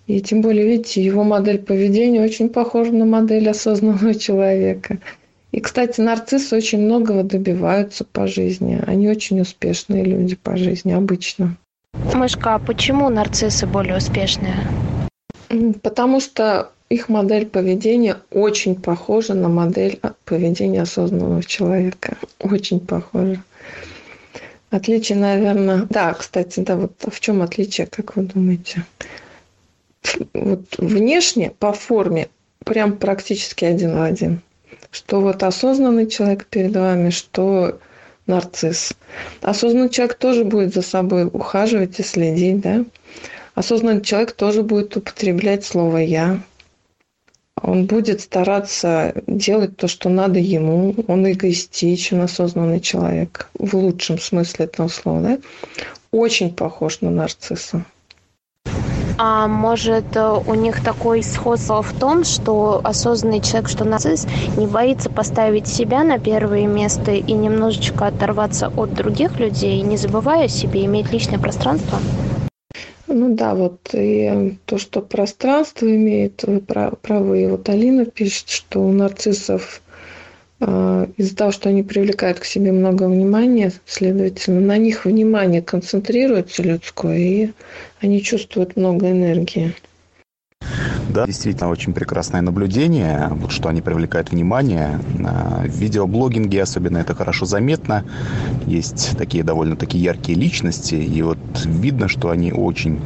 и 0.07 0.21
тем 0.23 0.41
более, 0.41 0.67
видите, 0.67 1.05
его 1.05 1.25
модель 1.25 1.59
поведения 1.59 2.23
очень 2.23 2.49
похожа 2.49 2.93
на 2.93 3.05
модель 3.05 3.51
осознанного 3.51 4.15
человека– 4.19 4.99
и, 5.57 5.61
кстати, 5.61 6.03
нарциссы 6.03 6.55
очень 6.55 6.83
многого 6.83 7.23
добиваются 7.23 8.05
по 8.05 8.27
жизни. 8.27 8.79
Они 8.87 9.09
очень 9.09 9.41
успешные 9.41 10.05
люди 10.05 10.37
по 10.37 10.55
жизни 10.55 10.93
обычно. 10.93 11.57
Мышка, 12.13 12.57
а 12.57 12.59
почему 12.59 13.09
нарциссы 13.09 13.67
более 13.67 13.97
успешные? 13.97 14.55
Потому 15.81 16.21
что 16.21 16.73
их 16.91 17.09
модель 17.09 17.47
поведения 17.47 18.19
очень 18.31 18.75
похожа 18.75 19.33
на 19.33 19.49
модель 19.49 19.99
поведения 20.27 20.83
осознанного 20.83 21.43
человека. 21.43 22.19
Очень 22.39 22.81
похожа. 22.81 23.43
Отличие, 24.69 25.17
наверное... 25.17 25.87
Да, 25.89 26.13
кстати, 26.13 26.61
да, 26.61 26.77
вот 26.77 26.93
в 27.11 27.19
чем 27.19 27.41
отличие, 27.41 27.87
как 27.87 28.15
вы 28.15 28.25
думаете? 28.25 28.85
Вот 30.35 30.77
внешне, 30.77 31.51
по 31.59 31.73
форме, 31.73 32.29
прям 32.63 32.99
практически 32.99 33.65
один 33.65 33.97
в 33.97 34.03
один 34.03 34.43
что 34.97 35.21
вот 35.21 35.43
осознанный 35.43 36.09
человек 36.09 36.47
перед 36.47 36.75
вами, 36.75 37.11
что 37.11 37.79
нарцисс. 38.27 38.95
Осознанный 39.43 39.91
человек 39.91 40.17
тоже 40.17 40.45
будет 40.45 40.73
за 40.73 40.81
собой 40.81 41.27
ухаживать 41.31 42.01
и 42.01 42.03
следить, 42.03 42.61
да. 42.61 42.85
Осознанный 43.55 44.01
человек 44.01 44.33
тоже 44.33 44.63
будет 44.63 44.97
употреблять 44.97 45.67
слово 45.67 45.99
«я». 45.99 46.41
Он 47.63 47.87
будет 47.87 48.21
стараться 48.21 49.15
делать 49.27 49.77
то, 49.77 49.87
что 49.89 50.09
надо 50.09 50.39
ему. 50.39 50.95
Он 51.09 51.31
эгоистичен, 51.31 52.21
осознанный 52.21 52.81
человек. 52.81 53.51
В 53.59 53.77
лучшем 53.77 54.19
смысле 54.19 54.67
этого 54.67 54.89
слова, 54.89 55.21
да. 55.21 55.39
Очень 56.11 56.55
похож 56.55 57.01
на 57.01 57.11
нарцисса. 57.11 57.85
А 59.19 59.49
может, 59.49 60.15
э, 60.15 60.41
у 60.47 60.55
них 60.55 60.83
такое 60.85 61.23
сходство 61.23 61.83
в 61.83 61.93
том, 61.95 62.25
что 62.25 62.81
осознанный 62.85 63.41
человек, 63.41 63.69
что 63.69 63.85
нарцисс, 63.85 64.27
не 64.59 64.67
боится 64.67 65.09
поставить 65.09 65.67
себя 65.67 66.05
на 66.05 66.19
первое 66.19 66.67
место 66.67 67.13
и 67.13 67.33
немножечко 67.33 68.09
оторваться 68.09 68.71
от 68.77 68.93
других 68.93 69.41
людей, 69.41 69.81
не 69.81 69.97
забывая 69.97 70.45
о 70.45 70.49
себе, 70.49 70.85
иметь 70.85 71.13
личное 71.13 71.39
пространство? 71.39 71.99
Ну 73.07 73.35
да, 73.35 73.55
вот 73.55 73.79
и 73.95 74.59
то, 74.67 74.79
что 74.79 75.01
пространство 75.01 75.87
имеет, 75.87 76.43
вы 76.43 76.61
правы. 76.61 77.49
Вот 77.49 77.69
Алина 77.69 78.05
пишет, 78.05 78.51
что 78.51 78.81
у 78.81 78.93
нарциссов 78.93 79.81
из-за 80.61 81.37
того, 81.37 81.53
что 81.53 81.69
они 81.69 81.83
привлекают 81.83 82.41
к 82.41 82.45
себе 82.45 82.73
много 82.73 83.09
внимания, 83.09 83.73
следовательно, 83.85 84.61
на 84.61 84.79
них 84.79 85.05
внимание 85.05 85.61
концентрируется 85.61 86.63
людское, 86.63 87.19
и 87.19 87.51
они 88.01 88.23
чувствуют 88.23 88.77
много 88.77 89.11
энергии. 89.11 89.75
Да, 91.17 91.25
действительно, 91.25 91.71
очень 91.71 91.95
прекрасное 91.95 92.43
наблюдение, 92.43 93.29
вот 93.31 93.51
что 93.51 93.71
они 93.71 93.81
привлекают 93.81 94.31
внимание. 94.31 95.01
В 95.15 95.79
видеоблогинге 95.79 96.63
особенно 96.63 96.99
это 96.99 97.15
хорошо 97.15 97.47
заметно. 97.47 98.05
Есть 98.67 99.17
такие 99.17 99.43
довольно-таки 99.43 99.97
яркие 99.97 100.39
личности, 100.39 100.95
и 100.95 101.23
вот 101.23 101.39
видно, 101.65 102.09
что 102.09 102.29
они 102.29 102.53
очень 102.53 103.01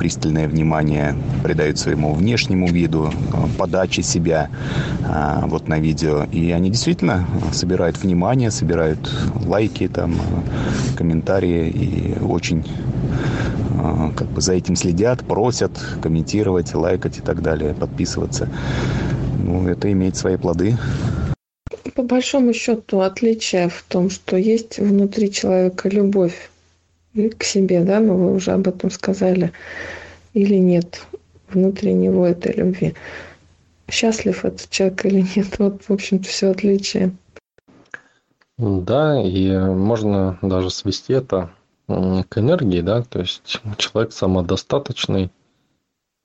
пристальное 0.00 0.48
внимание 0.48 1.14
придают 1.44 1.78
своему 1.78 2.14
внешнему 2.14 2.68
виду, 2.68 3.12
подаче 3.58 4.02
себя 4.02 4.48
а, 5.06 5.44
вот 5.46 5.68
на 5.68 5.78
видео. 5.78 6.24
И 6.32 6.50
они 6.50 6.70
действительно 6.70 7.26
собирают 7.52 8.02
внимание, 8.02 8.50
собирают 8.50 9.12
лайки, 9.44 9.86
там, 9.88 10.16
комментарии 10.96 11.68
и 11.68 12.18
очень 12.18 12.60
а, 12.60 12.99
как 14.16 14.28
бы 14.28 14.40
за 14.40 14.54
этим 14.54 14.76
следят, 14.76 15.24
просят 15.24 15.72
комментировать, 16.02 16.74
лайкать 16.74 17.18
и 17.18 17.20
так 17.20 17.42
далее, 17.42 17.74
подписываться. 17.74 18.48
Ну, 19.38 19.68
это 19.68 19.90
имеет 19.92 20.16
свои 20.16 20.36
плоды. 20.36 20.76
По 21.94 22.02
большому 22.02 22.52
счету 22.52 23.00
отличие 23.00 23.68
в 23.68 23.84
том, 23.88 24.10
что 24.10 24.36
есть 24.36 24.78
внутри 24.78 25.30
человека 25.30 25.88
любовь 25.88 26.50
к 27.14 27.42
себе, 27.42 27.80
да, 27.80 28.00
ну 28.00 28.16
вы 28.16 28.34
уже 28.34 28.52
об 28.52 28.68
этом 28.68 28.90
сказали, 28.90 29.52
или 30.32 30.54
нет 30.54 31.02
внутри 31.48 31.92
него 31.92 32.26
этой 32.26 32.52
любви. 32.52 32.94
Счастлив 33.90 34.44
этот 34.44 34.70
человек 34.70 35.04
или 35.04 35.26
нет, 35.34 35.58
вот, 35.58 35.82
в 35.88 35.92
общем-то, 35.92 36.28
все 36.28 36.50
отличие. 36.50 37.12
Да, 38.56 39.20
и 39.20 39.50
можно 39.56 40.38
даже 40.42 40.70
свести 40.70 41.14
это 41.14 41.50
к 42.28 42.38
энергии, 42.38 42.80
да, 42.80 43.02
то 43.02 43.20
есть 43.20 43.60
человек 43.78 44.12
самодостаточный 44.12 45.30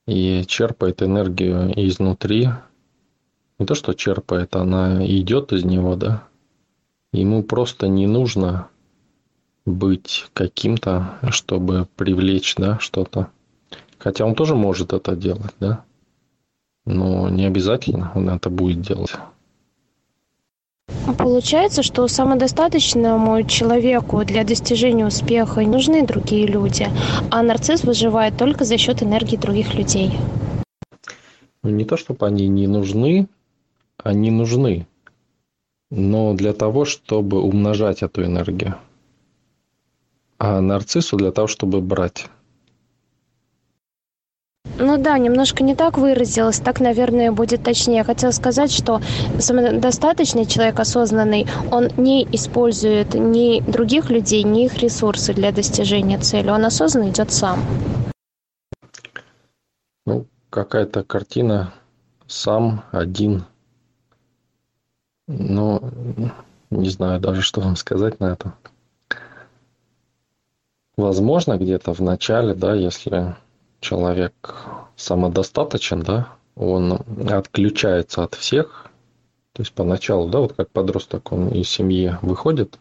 и 0.08 0.44
черпает 0.48 1.02
энергию 1.02 1.72
изнутри. 1.76 2.50
Не 3.58 3.66
то, 3.66 3.74
что 3.74 3.94
черпает, 3.94 4.56
она 4.56 5.06
идет 5.06 5.54
из 5.54 5.64
него, 5.64 5.96
да. 5.96 6.24
Ему 7.14 7.44
просто 7.44 7.88
не 7.88 8.06
нужно 8.06 8.68
быть 9.66 10.28
каким-то, 10.34 11.18
чтобы 11.30 11.88
привлечь, 11.96 12.56
да, 12.56 12.78
что-то. 12.80 13.30
Хотя 13.98 14.26
он 14.26 14.36
тоже 14.36 14.56
может 14.56 14.94
это 14.94 15.16
делать, 15.16 15.56
да. 15.60 15.84
Но 16.86 17.30
не 17.30 17.46
обязательно 17.46 18.12
он 18.14 18.30
это 18.30 18.50
будет 18.50 18.82
делать. 18.82 19.16
Получается, 21.14 21.84
что 21.84 22.08
самодостаточному 22.08 23.44
человеку 23.44 24.26
для 24.26 24.44
достижения 24.44 25.06
успеха 25.06 25.62
нужны 25.62 26.06
другие 26.06 26.48
люди, 26.48 26.88
а 27.30 27.44
нарцисс 27.44 27.84
выживает 27.84 28.38
только 28.38 28.66
за 28.66 28.78
счет 28.78 29.04
энергии 29.04 29.38
других 29.38 29.76
людей. 29.76 30.12
Ну, 31.62 31.70
не 31.70 31.86
то, 31.86 31.96
чтобы 31.96 32.26
они 32.26 32.48
не 32.48 32.68
нужны, 32.68 33.28
они 34.04 34.32
нужны, 34.32 34.88
но 35.92 36.34
для 36.34 36.54
того, 36.54 36.86
чтобы 36.86 37.42
умножать 37.42 38.02
эту 38.02 38.24
энергию. 38.24 38.76
А 40.40 40.60
нарциссу 40.60 41.18
для 41.18 41.32
того, 41.32 41.48
чтобы 41.48 41.82
брать. 41.82 42.28
Ну 44.78 44.98
да, 44.98 45.18
немножко 45.18 45.64
не 45.64 45.74
так 45.74 45.98
выразилась, 45.98 46.60
так, 46.60 46.82
наверное, 46.82 47.32
будет 47.32 47.64
точнее. 47.64 48.04
Хотела 48.04 48.32
сказать, 48.32 48.72
что 48.72 49.00
самодостаточный 49.40 50.46
человек, 50.46 50.80
осознанный, 50.80 51.48
он 51.72 51.90
не 51.96 52.24
использует 52.32 53.14
ни 53.14 53.62
других 53.62 54.10
людей, 54.10 54.44
ни 54.44 54.66
их 54.66 54.78
ресурсы 54.78 55.34
для 55.34 55.54
достижения 55.54 56.20
цели. 56.20 56.50
Он 56.50 56.66
осознанно 56.66 57.10
идет 57.10 57.32
сам. 57.32 57.60
Ну, 60.06 60.26
какая-то 60.50 61.04
картина 61.04 61.74
сам, 62.28 62.84
один. 62.92 63.46
Ну, 65.28 65.82
не 66.70 66.90
знаю 66.90 67.22
даже, 67.22 67.42
что 67.42 67.62
вам 67.62 67.78
сказать 67.78 68.20
на 68.20 68.34
это. 68.34 68.54
Возможно, 70.98 71.58
где-то 71.58 71.94
в 71.94 72.02
начале, 72.02 72.54
да, 72.54 72.74
если 72.74 73.36
человек 73.86 74.56
самодостаточен, 74.96 76.02
да, 76.02 76.30
он 76.56 77.00
отключается 77.30 78.24
от 78.24 78.34
всех. 78.34 78.90
То 79.54 79.62
есть 79.62 79.74
поначалу, 79.74 80.28
да, 80.28 80.40
вот 80.40 80.54
как 80.54 80.72
подросток, 80.72 81.32
он 81.32 81.50
из 81.50 81.70
семьи 81.70 82.18
выходит, 82.24 82.80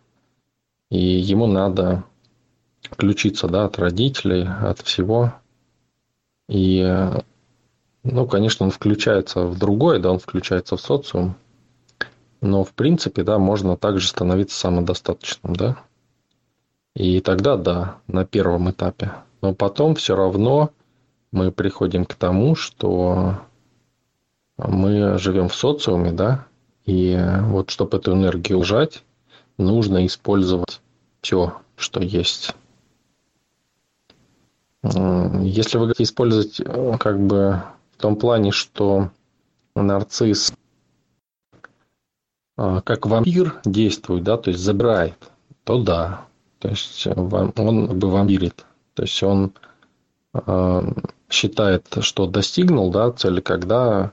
и 0.90 0.98
ему 0.98 1.46
надо 1.46 2.04
включиться, 2.80 3.48
да, 3.48 3.66
от 3.66 3.78
родителей, 3.78 4.48
от 4.48 4.80
всего. 4.80 5.34
И, 6.48 6.82
ну, 8.02 8.26
конечно, 8.26 8.64
он 8.64 8.72
включается 8.72 9.44
в 9.44 9.58
другое, 9.58 9.98
да, 9.98 10.10
он 10.10 10.18
включается 10.18 10.76
в 10.76 10.80
социум. 10.80 11.36
Но, 12.40 12.64
в 12.64 12.72
принципе, 12.72 13.22
да, 13.22 13.38
можно 13.38 13.76
также 13.76 14.08
становиться 14.08 14.58
самодостаточным, 14.58 15.54
да. 15.54 15.76
И 16.96 17.20
тогда, 17.20 17.56
да, 17.56 17.98
на 18.06 18.24
первом 18.24 18.70
этапе. 18.70 19.12
Но 19.42 19.54
потом 19.54 19.94
все 19.94 20.16
равно 20.16 20.70
мы 21.34 21.50
приходим 21.50 22.04
к 22.06 22.14
тому, 22.14 22.54
что 22.54 23.40
мы 24.56 25.18
живем 25.18 25.48
в 25.48 25.54
социуме, 25.54 26.12
да, 26.12 26.46
и 26.86 27.18
вот 27.42 27.70
чтобы 27.70 27.98
эту 27.98 28.12
энергию 28.12 28.58
ужать, 28.58 29.02
нужно 29.58 30.06
использовать 30.06 30.80
все, 31.20 31.54
что 31.76 32.00
есть. 32.00 32.54
Если 34.82 35.78
вы 35.78 35.88
хотите 35.88 36.04
использовать 36.04 36.60
э, 36.60 36.96
как 36.98 37.18
бы 37.18 37.62
в 37.96 38.00
том 38.00 38.16
плане, 38.16 38.52
что 38.52 39.10
нарцисс 39.74 40.52
э, 42.58 42.80
как 42.84 43.06
вампир 43.06 43.60
действует, 43.64 44.24
да, 44.24 44.36
то 44.36 44.50
есть 44.50 44.62
забирает, 44.62 45.16
то 45.64 45.82
да. 45.82 46.26
То 46.58 46.68
есть 46.68 47.06
он 47.06 47.28
бы 47.98 48.10
вампирит. 48.10 48.66
То 48.92 49.04
есть 49.04 49.22
он 49.22 49.54
э, 50.34 50.92
считает, 51.30 51.86
что 52.00 52.26
достигнул 52.26 52.90
да, 52.90 53.10
цели, 53.12 53.40
когда 53.40 54.12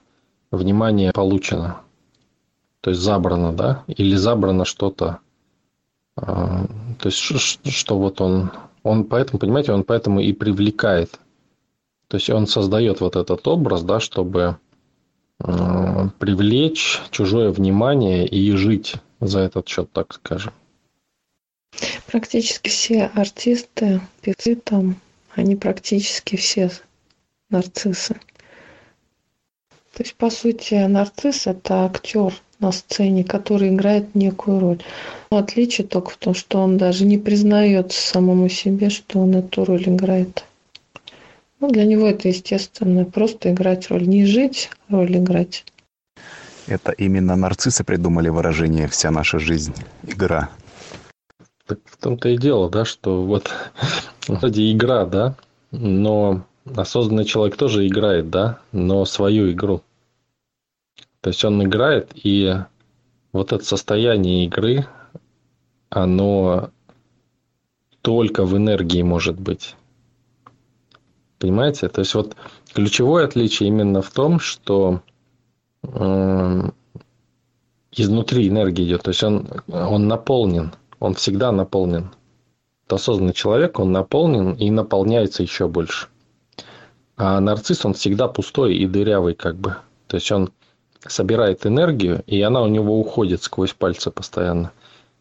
внимание 0.52 1.12
получено. 1.12 1.82
То 2.82 2.90
есть 2.90 3.02
забрано, 3.02 3.54
да, 3.54 3.84
или 3.88 4.16
забрано 4.16 4.66
что-то. 4.66 5.20
А, 6.16 6.66
то 7.00 7.10
есть, 7.10 7.18
что 7.18 7.98
вот 7.98 8.22
он, 8.22 8.52
он 8.84 9.06
поэтому, 9.06 9.40
понимаете, 9.40 9.72
он 9.72 9.84
поэтому 9.84 10.20
и 10.20 10.34
привлекает. 10.34 11.20
То 12.08 12.18
есть 12.18 12.30
он 12.30 12.48
создает 12.48 13.00
вот 13.00 13.16
этот 13.16 13.48
образ, 13.48 13.84
да, 13.84 14.00
чтобы 14.00 14.58
а, 15.40 16.10
привлечь 16.20 17.00
чужое 17.12 17.52
внимание 17.52 18.28
и 18.28 18.52
жить 18.52 18.96
за 19.20 19.40
этот 19.40 19.68
счет, 19.68 19.92
так 19.92 20.14
скажем. 20.14 20.54
Практически 22.08 22.70
все 22.70 23.06
артисты, 23.14 24.02
певцы 24.22 24.56
там, 24.56 24.98
они 25.36 25.56
практически 25.56 26.36
все 26.36 26.70
нарциссы. 27.52 28.16
То 29.94 30.04
есть, 30.04 30.16
по 30.16 30.30
сути, 30.30 30.76
нарцисс– 30.88 31.46
это 31.48 31.86
актер 31.86 32.34
на 32.60 32.72
сцене, 32.72 33.24
который 33.24 33.70
играет 33.70 34.16
некую 34.16 34.60
роль. 34.60 34.82
Но 35.32 35.38
отличие 35.38 35.86
только 35.86 36.12
в 36.12 36.18
том, 36.18 36.34
что 36.34 36.60
он 36.60 36.78
даже 36.78 37.06
не 37.06 37.18
признается 37.18 38.02
самому 38.02 38.48
себе, 38.50 38.90
что 38.90 39.20
он 39.20 39.36
эту 39.36 39.66
роль 39.66 39.84
играет. 39.84 40.46
Ну, 41.60 41.70
для 41.70 41.86
него 41.86 42.08
это 42.08 42.28
естественно, 42.28 43.06
просто 43.06 43.52
играть 43.52 43.90
роль. 43.90 44.08
Не 44.08 44.26
жить, 44.26 44.70
а 44.88 44.94
роль 44.94 45.18
играть. 45.18 45.66
Это 46.68 46.92
именно 46.92 47.36
нарциссы 47.36 47.84
придумали 47.84 48.30
выражение 48.30 48.88
«вся 48.88 49.12
наша 49.12 49.40
жизнь– 49.40 49.74
игра». 50.08 50.50
Так 51.66 51.80
в 51.86 51.98
том-то 51.98 52.30
и 52.30 52.38
дело, 52.38 52.70
да, 52.70 52.86
что 52.86 53.24
вот 53.24 53.52
вроде 54.28 54.72
игра, 54.72 55.06
да, 55.06 55.36
но 55.72 56.46
осознанный 56.66 57.26
человек 57.26 57.58
тоже 57.58 57.88
играет, 57.88 58.30
да, 58.30 58.60
но 58.72 59.06
свою 59.06 59.52
игру. 59.52 59.82
То 61.22 61.30
есть 61.30 61.44
он 61.46 61.64
играет, 61.64 62.12
и 62.16 62.56
вот 63.32 63.54
это 63.54 63.64
состояние 63.64 64.46
игры, 64.46 64.88
оно 65.90 66.72
только 68.02 68.46
в 68.46 68.58
энергии 68.58 69.02
может 69.02 69.40
быть. 69.40 69.76
Понимаете? 71.38 71.90
То 71.90 72.02
есть 72.02 72.14
вот 72.14 72.36
ключевое 72.74 73.26
отличие 73.26 73.70
именно 73.70 74.02
в 74.02 74.12
том, 74.12 74.40
что 74.40 75.02
э, 75.84 76.62
изнутри 77.92 78.48
энергия 78.48 78.86
идет. 78.86 79.04
То 79.04 79.10
есть 79.10 79.24
он, 79.24 79.48
он 79.68 80.08
наполнен, 80.08 80.74
он 81.00 81.14
всегда 81.16 81.52
наполнен. 81.52 82.12
Это 82.86 82.96
осознанный 82.96 83.34
человек, 83.34 83.80
он 83.80 83.92
наполнен 83.92 84.54
и 84.54 84.70
наполняется 84.70 85.44
еще 85.44 85.68
больше. 85.68 86.08
А 87.24 87.40
нарцисс, 87.40 87.86
он 87.86 87.94
всегда 87.94 88.28
пустой 88.28 88.76
и 88.78 88.88
дырявый 88.88 89.36
как 89.36 89.56
бы. 89.56 89.76
То 90.08 90.18
есть 90.18 90.32
он 90.32 90.52
собирает 91.06 91.68
энергию, 91.68 92.24
и 92.26 92.42
она 92.42 92.64
у 92.64 92.68
него 92.68 93.00
уходит 93.00 93.44
сквозь 93.44 93.74
пальцы 93.74 94.10
постоянно. 94.10 94.72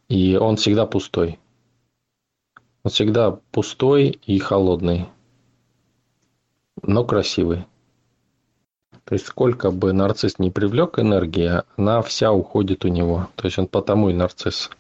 И 0.08 0.34
он 0.34 0.56
всегда 0.56 0.86
пустой. 0.86 1.38
Он 2.84 2.90
всегда 2.90 3.38
пустой 3.52 4.18
и 4.24 4.38
холодный, 4.38 5.10
но 6.80 7.04
красивый. 7.04 7.66
То 9.04 9.12
есть 9.14 9.26
сколько 9.26 9.70
бы 9.70 9.92
нарцисс 9.92 10.38
не 10.38 10.50
привлек 10.50 10.98
энергии, 10.98 11.62
она 11.76 12.00
вся 12.00 12.32
уходит 12.32 12.86
у 12.86 12.88
него. 12.88 13.28
То 13.36 13.44
есть 13.44 13.58
он 13.58 13.66
потому 13.66 14.08
и 14.08 14.14
нарцисс. 14.14 14.70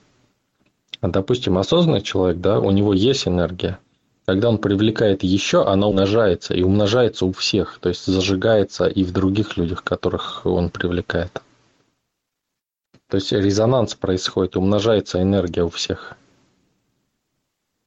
А, 1.02 1.08
допустим, 1.08 1.58
осознанный 1.58 2.00
человек, 2.00 2.40
да, 2.40 2.60
у 2.60 2.70
него 2.70 2.94
есть 2.94 3.28
энергия– 3.28 3.78
когда 4.30 4.48
он 4.48 4.58
привлекает 4.58 5.24
еще, 5.24 5.64
она 5.64 5.88
умножается 5.88 6.54
и 6.54 6.62
умножается 6.62 7.26
у 7.26 7.32
всех, 7.32 7.80
то 7.80 7.88
есть 7.88 8.06
зажигается 8.06 8.86
и 8.86 9.02
в 9.02 9.10
других 9.10 9.56
людях, 9.56 9.82
которых 9.82 10.46
он 10.46 10.70
привлекает. 10.70 11.42
То 13.08 13.16
есть 13.16 13.32
резонанс 13.32 13.96
происходит, 13.96 14.56
умножается 14.56 15.20
энергия 15.20 15.64
у 15.64 15.68
всех. 15.68 16.16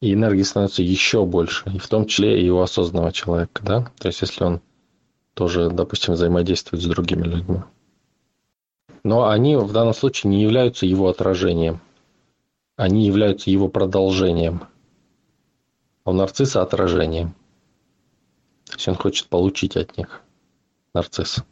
И 0.02 0.14
энергии 0.14 0.42
становится 0.42 0.84
еще 0.84 1.26
больше, 1.26 1.64
и 1.74 1.80
в 1.80 1.88
том 1.88 2.08
числе 2.08 2.46
и 2.46 2.50
у 2.50 2.60
осознанного 2.60 3.14
человека, 3.14 3.64
да? 3.64 3.90
То 3.98 4.10
есть 4.10 4.20
если 4.20 4.44
он 4.44 4.60
тоже, 5.36 5.70
допустим, 5.70 6.16
взаимодействует 6.16 6.84
с 6.84 6.88
другими 6.88 7.24
людьми. 7.24 7.60
Но 9.06 9.30
они 9.30 9.56
в 9.56 9.72
данном 9.72 9.94
случае 9.94 10.32
не 10.32 10.42
являются 10.42 10.86
его 10.86 11.08
отражением. 11.08 11.80
Они 12.76 13.06
являются 13.06 13.50
его 13.50 13.70
продолжением– 13.70 14.64
а 16.04 16.12
у 16.12 16.14
нарцисса 16.14 16.62
отражение. 16.62 17.34
То 18.66 18.74
есть 18.74 18.88
он 18.88 18.96
хочет 18.96 19.28
получить 19.28 19.78
от 19.78 19.98
них. 19.98 20.22
Нарцисс. 20.94 21.44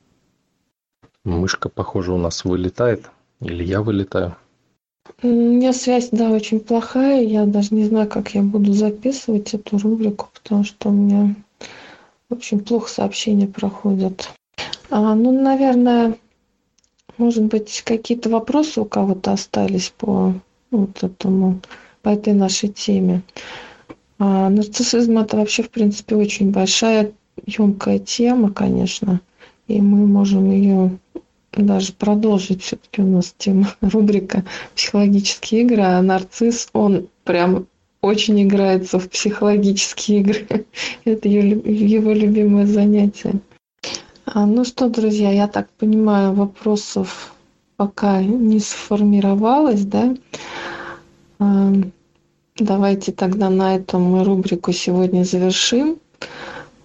Мышка, 1.24 1.70
похоже, 1.70 2.14
у 2.14 2.18
нас 2.18 2.45
вылетает. 2.45 3.10
Или 3.41 3.64
я 3.64 3.82
вылетаю. 3.82 4.36
У 5.24 5.28
меня 5.28 5.74
связь, 5.74 6.10
да, 6.12 6.30
очень 6.30 6.60
плохая. 6.60 7.24
Я 7.24 7.45
даже 7.45 7.74
не 7.74 7.86
знаю, 7.86 8.08
как 8.08 8.34
я 8.34 8.41
буду 8.41 8.74
записывать 8.74 9.54
эту 9.54 9.78
рубрику, 9.78 10.30
потому 10.34 10.64
что 10.64 10.89
у 10.89 10.91
меня 10.91 11.36
очень 12.30 12.60
плохо 12.60 12.89
сообщения 12.89 13.47
проходят. 13.47 14.30
А, 14.89 15.16
ну, 15.16 15.32
наверное, 15.32 16.18
может 17.18 17.43
быть, 17.43 17.82
какие-то 17.86 18.30
вопросы 18.30 18.82
у 18.82 18.86
кого-то 18.86 19.34
остались 19.34 19.93
по 19.97 20.34
вот 20.72 21.04
этому, 21.04 21.62
по 22.02 22.10
этой 22.10 22.34
нашей 22.34 22.70
теме. 22.70 23.22
А 24.24 24.52
нарциссизм 24.52 25.18
это 25.18 25.36
вообще, 25.36 25.64
в 25.64 25.72
принципе, 25.72 26.16
очень 26.16 26.52
большая, 26.52 27.12
емкая 27.48 27.98
тема, 27.98 28.54
конечно, 28.54 29.20
и 29.68 29.82
мы 29.82 30.06
можем 30.06 30.52
ее 30.52 30.92
даже 31.54 31.94
продолжить 31.94 32.62
все-таки 32.62 33.02
у 33.02 33.08
нас 33.08 33.34
тема 33.36 33.74
рубрика 33.82 34.44
«Психологические 34.76 35.62
игры», 35.64 35.82
а 35.82 36.00
нарцисс, 36.04 36.70
он 36.74 37.08
прям 37.24 37.66
очень 38.02 38.44
играется 38.44 39.00
в 39.00 39.10
психологические 39.10 40.20
игры. 40.20 40.68
Это 41.04 41.28
его 41.28 42.12
любимое 42.12 42.68
занятие. 42.68 43.40
А, 44.26 44.46
ну 44.46 44.66
что, 44.66 44.88
друзья, 44.88 45.32
я 45.32 45.48
так 45.48 45.68
понимаю, 45.80 46.34
вопросов 46.34 47.34
пока 47.76 48.22
не 48.22 48.60
сформировалось, 48.60 49.84
да? 49.84 50.16
Давайте 52.58 53.12
тогда 53.12 53.49
на 53.49 53.76
этом 53.76 54.04
мы 54.04 54.24
рубрику 54.24 54.72
сегодня 54.74 55.24
завершим. 55.24 55.99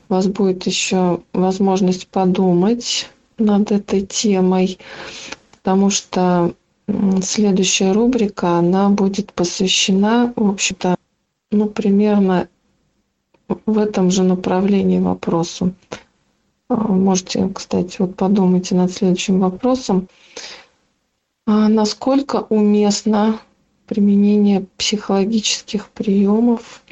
У 0.08 0.14
вас 0.14 0.28
будет 0.28 0.64
еще 0.66 1.20
возможность 1.32 2.06
подумать 2.08 3.10
над 3.38 3.72
этой 3.72 4.02
темой, 4.02 4.78
потому 5.50 5.90
что 5.90 6.54
следующая 7.22 7.92
рубрика, 7.92 8.58
она 8.58 8.88
будет 8.90 9.32
посвящена, 9.32 10.32
в 10.36 10.50
общем-то, 10.50 10.94
ну, 11.50 11.66
примерно 11.68 12.48
в 13.66 13.78
этом 13.78 14.10
же 14.10 14.22
направлении 14.22 15.00
вопросу. 15.00 15.74
А, 16.68 16.74
можете, 16.74 17.48
кстати, 17.54 17.96
вот 17.98 18.16
подумайте 18.16 18.74
над 18.74 18.92
следующим 18.92 19.40
вопросом. 19.40 20.08
А 21.46 21.68
насколько 21.68 22.46
уместно 22.48 23.40
применение 23.86 24.66
психологических 24.76 25.88
приемов 25.88 26.82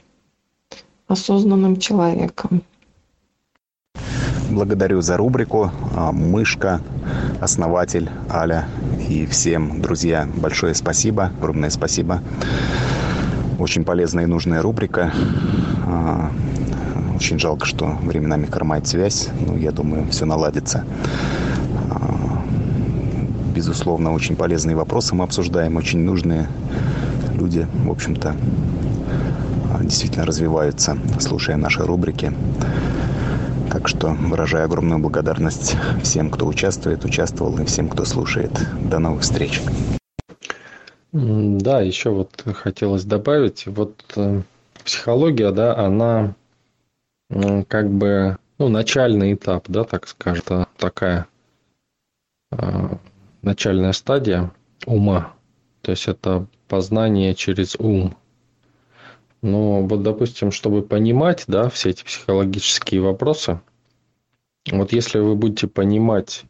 осознанным 1.09 1.79
человеком? 1.79 2.63
Благодарю 4.51 5.01
за 5.01 5.17
рубрику. 5.17 5.71
А, 5.97 6.13
Мышка, 6.13 6.81
основатель 7.41 8.09
Аля 8.31 8.69
и 9.09 9.27
всем, 9.27 9.81
друзья, 9.81 10.29
большое 10.37 10.75
спасибо, 10.75 11.33
огромное 11.39 11.71
спасибо. 11.71 12.23
Очень 13.59 13.85
полезная 13.85 14.25
и 14.25 14.29
нужная 14.29 14.63
рубрика. 14.63 15.13
А, 15.87 16.31
очень 17.17 17.39
жалко, 17.39 17.67
что 17.67 17.87
временами 18.03 18.47
хромает 18.47 18.87
связь. 18.87 19.29
Но 19.47 19.57
я 19.57 19.71
думаю, 19.71 20.09
все 20.11 20.25
наладится. 20.25 20.85
А, 23.65 23.67
безусловно, 23.67 24.13
очень 24.13 24.37
полезные 24.37 24.77
вопросы 24.77 25.15
мы 25.15 25.25
обсуждаем, 25.25 25.77
очень 25.77 26.01
нужные. 26.01 26.49
Люди, 27.35 27.67
в 27.85 27.91
общем-то, 27.91 28.37
действительно 29.81 30.27
развиваются, 30.27 30.99
слушая 31.19 31.57
наши 31.57 31.83
рубрики. 31.83 32.33
Так 33.71 33.89
что 33.89 34.09
выражаю 34.09 34.67
огромную 34.67 35.01
благодарность 35.01 35.77
всем, 36.03 36.31
кто 36.31 36.47
участвует, 36.47 37.05
участвовал, 37.05 37.59
и 37.59 37.65
всем, 37.65 37.89
кто 37.89 38.05
слушает. 38.05 38.53
До 38.83 38.99
новых 38.99 39.23
встреч. 39.23 39.63
Да, 41.13 41.81
еще 41.81 42.11
вот 42.11 42.45
хотелось 42.55 43.05
добавить, 43.05 43.67
вот 43.67 44.05
э, 44.17 44.43
психология, 44.85 45.53
да, 45.53 45.77
она 45.77 46.35
как 47.69 47.89
бы, 47.91 48.37
ну, 48.59 48.69
начальный 48.69 49.33
этап, 49.33 49.65
да, 49.69 49.85
так 49.85 50.09
скажем, 50.09 50.67
такая 50.77 51.27
э, 52.51 52.97
начальная 53.45 53.93
стадия 53.93 54.53
ума. 54.87 55.33
То 55.83 55.91
есть 55.91 56.09
это 56.09 56.47
познание 56.69 57.35
через 57.35 57.77
ум. 57.79 58.17
Но 59.43 59.83
вот, 59.83 60.03
допустим, 60.03 60.51
чтобы 60.51 60.83
понимать, 60.83 61.45
да, 61.47 61.69
все 61.69 61.91
эти 61.91 62.03
психологические 62.03 63.03
вопросы, 63.03 63.61
вот 64.71 64.93
если 64.93 65.19
вы 65.19 65.35
будете 65.35 65.67
понимать 65.67 66.45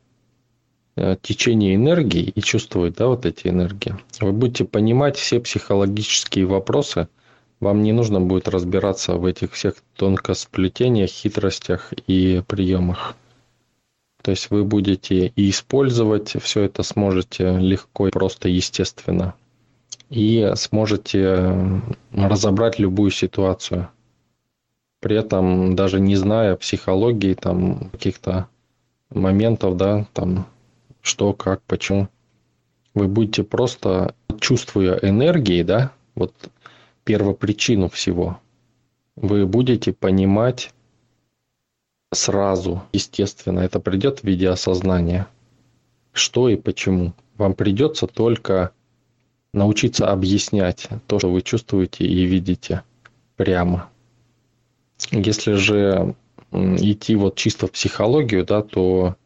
э, 0.95 1.17
течение 1.21 1.75
энергии 1.75 2.23
и 2.23 2.41
чувствовать, 2.41 2.95
да, 2.95 3.09
вот 3.09 3.27
эти 3.27 3.49
энергии, 3.49 3.97
вы 4.21 4.33
будете 4.33 4.65
понимать 4.65 5.17
все 5.17 5.41
психологические 5.41 6.47
вопросы, 6.47 7.09
вам 7.59 7.83
не 7.83 7.93
нужно 7.93 8.21
будет 8.21 8.47
разбираться 8.47 9.15
в 9.15 9.25
этих 9.25 9.53
всех 9.53 9.75
тонкосплетениях, 9.97 11.11
хитростях 11.11 11.93
и 12.07 12.43
приемах. 12.47 13.17
То 14.25 14.31
есть 14.31 14.51
вы 14.51 14.65
будете 14.65 15.27
и 15.37 15.51
использовать 15.51 16.43
все 16.43 16.63
это 16.63 16.83
сможете 16.83 17.59
легко 17.59 18.09
и 18.09 18.11
просто 18.11 18.49
естественно 18.49 19.35
и 20.09 20.51
сможете 20.55 21.83
разобрать 22.11 22.79
любую 22.79 23.11
ситуацию. 23.11 23.91
При 25.01 25.17
этом 25.17 25.77
даже 25.77 26.01
не 26.01 26.17
зная 26.17 26.57
психологии, 26.57 27.35
там 27.35 27.91
каких-то 27.91 28.49
моментов, 29.11 29.77
да, 29.77 30.07
там 30.15 30.47
что, 31.03 31.35
как, 31.35 31.61
почему. 31.63 32.09
Вы 32.95 33.09
будете 33.09 33.43
просто, 33.43 34.15
чувствуя 34.41 34.95
энергии, 35.03 35.63
да, 35.63 35.93
вот 36.15 36.33
первопричину 37.05 37.91
всего, 37.91 38.39
вы 39.17 39.45
будете 39.45 39.93
понимать 39.93 40.73
сразу, 42.13 42.83
естественно, 42.93 43.61
это 43.61 43.81
придет 43.81 44.21
в 44.21 44.25
виде 44.25 44.49
осознания, 44.49 45.27
что 46.13 46.49
и 46.49 46.57
почему. 46.57 47.13
Вам 47.37 47.55
придется 47.55 48.07
только 48.07 48.73
научиться 49.53 50.11
объяснять 50.11 50.89
то, 51.07 51.19
что 51.19 51.31
вы 51.31 51.43
чувствуете 51.43 52.05
и 52.05 52.25
видите 52.25 52.83
прямо. 53.37 53.89
Если 55.11 55.55
же 55.55 56.15
идти 56.53 57.17
вот 57.17 57.37
чисто 57.37 57.67
в 57.67 57.73
психологию, 57.73 58.45
да, 58.45 58.63
то 58.63 59.17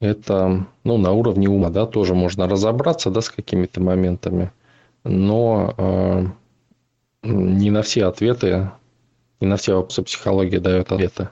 это 0.00 0.66
ну, 0.82 0.98
на 0.98 1.12
уровне 1.12 1.48
ума, 1.48 1.70
да, 1.70 1.86
тоже 1.86 2.14
можно 2.14 2.48
разобраться, 2.48 3.10
да, 3.10 3.20
с 3.20 3.30
какими-то 3.30 3.80
моментами, 3.80 4.52
но 5.04 5.74
э, 5.76 6.26
не 7.22 7.70
на 7.70 7.82
все 7.82 8.06
ответы, 8.06 8.70
не 9.40 9.46
на 9.46 9.56
все 9.56 9.74
вопросы 9.74 10.02
психология 10.02 10.60
дает 10.60 10.92
ответы. 10.92 11.30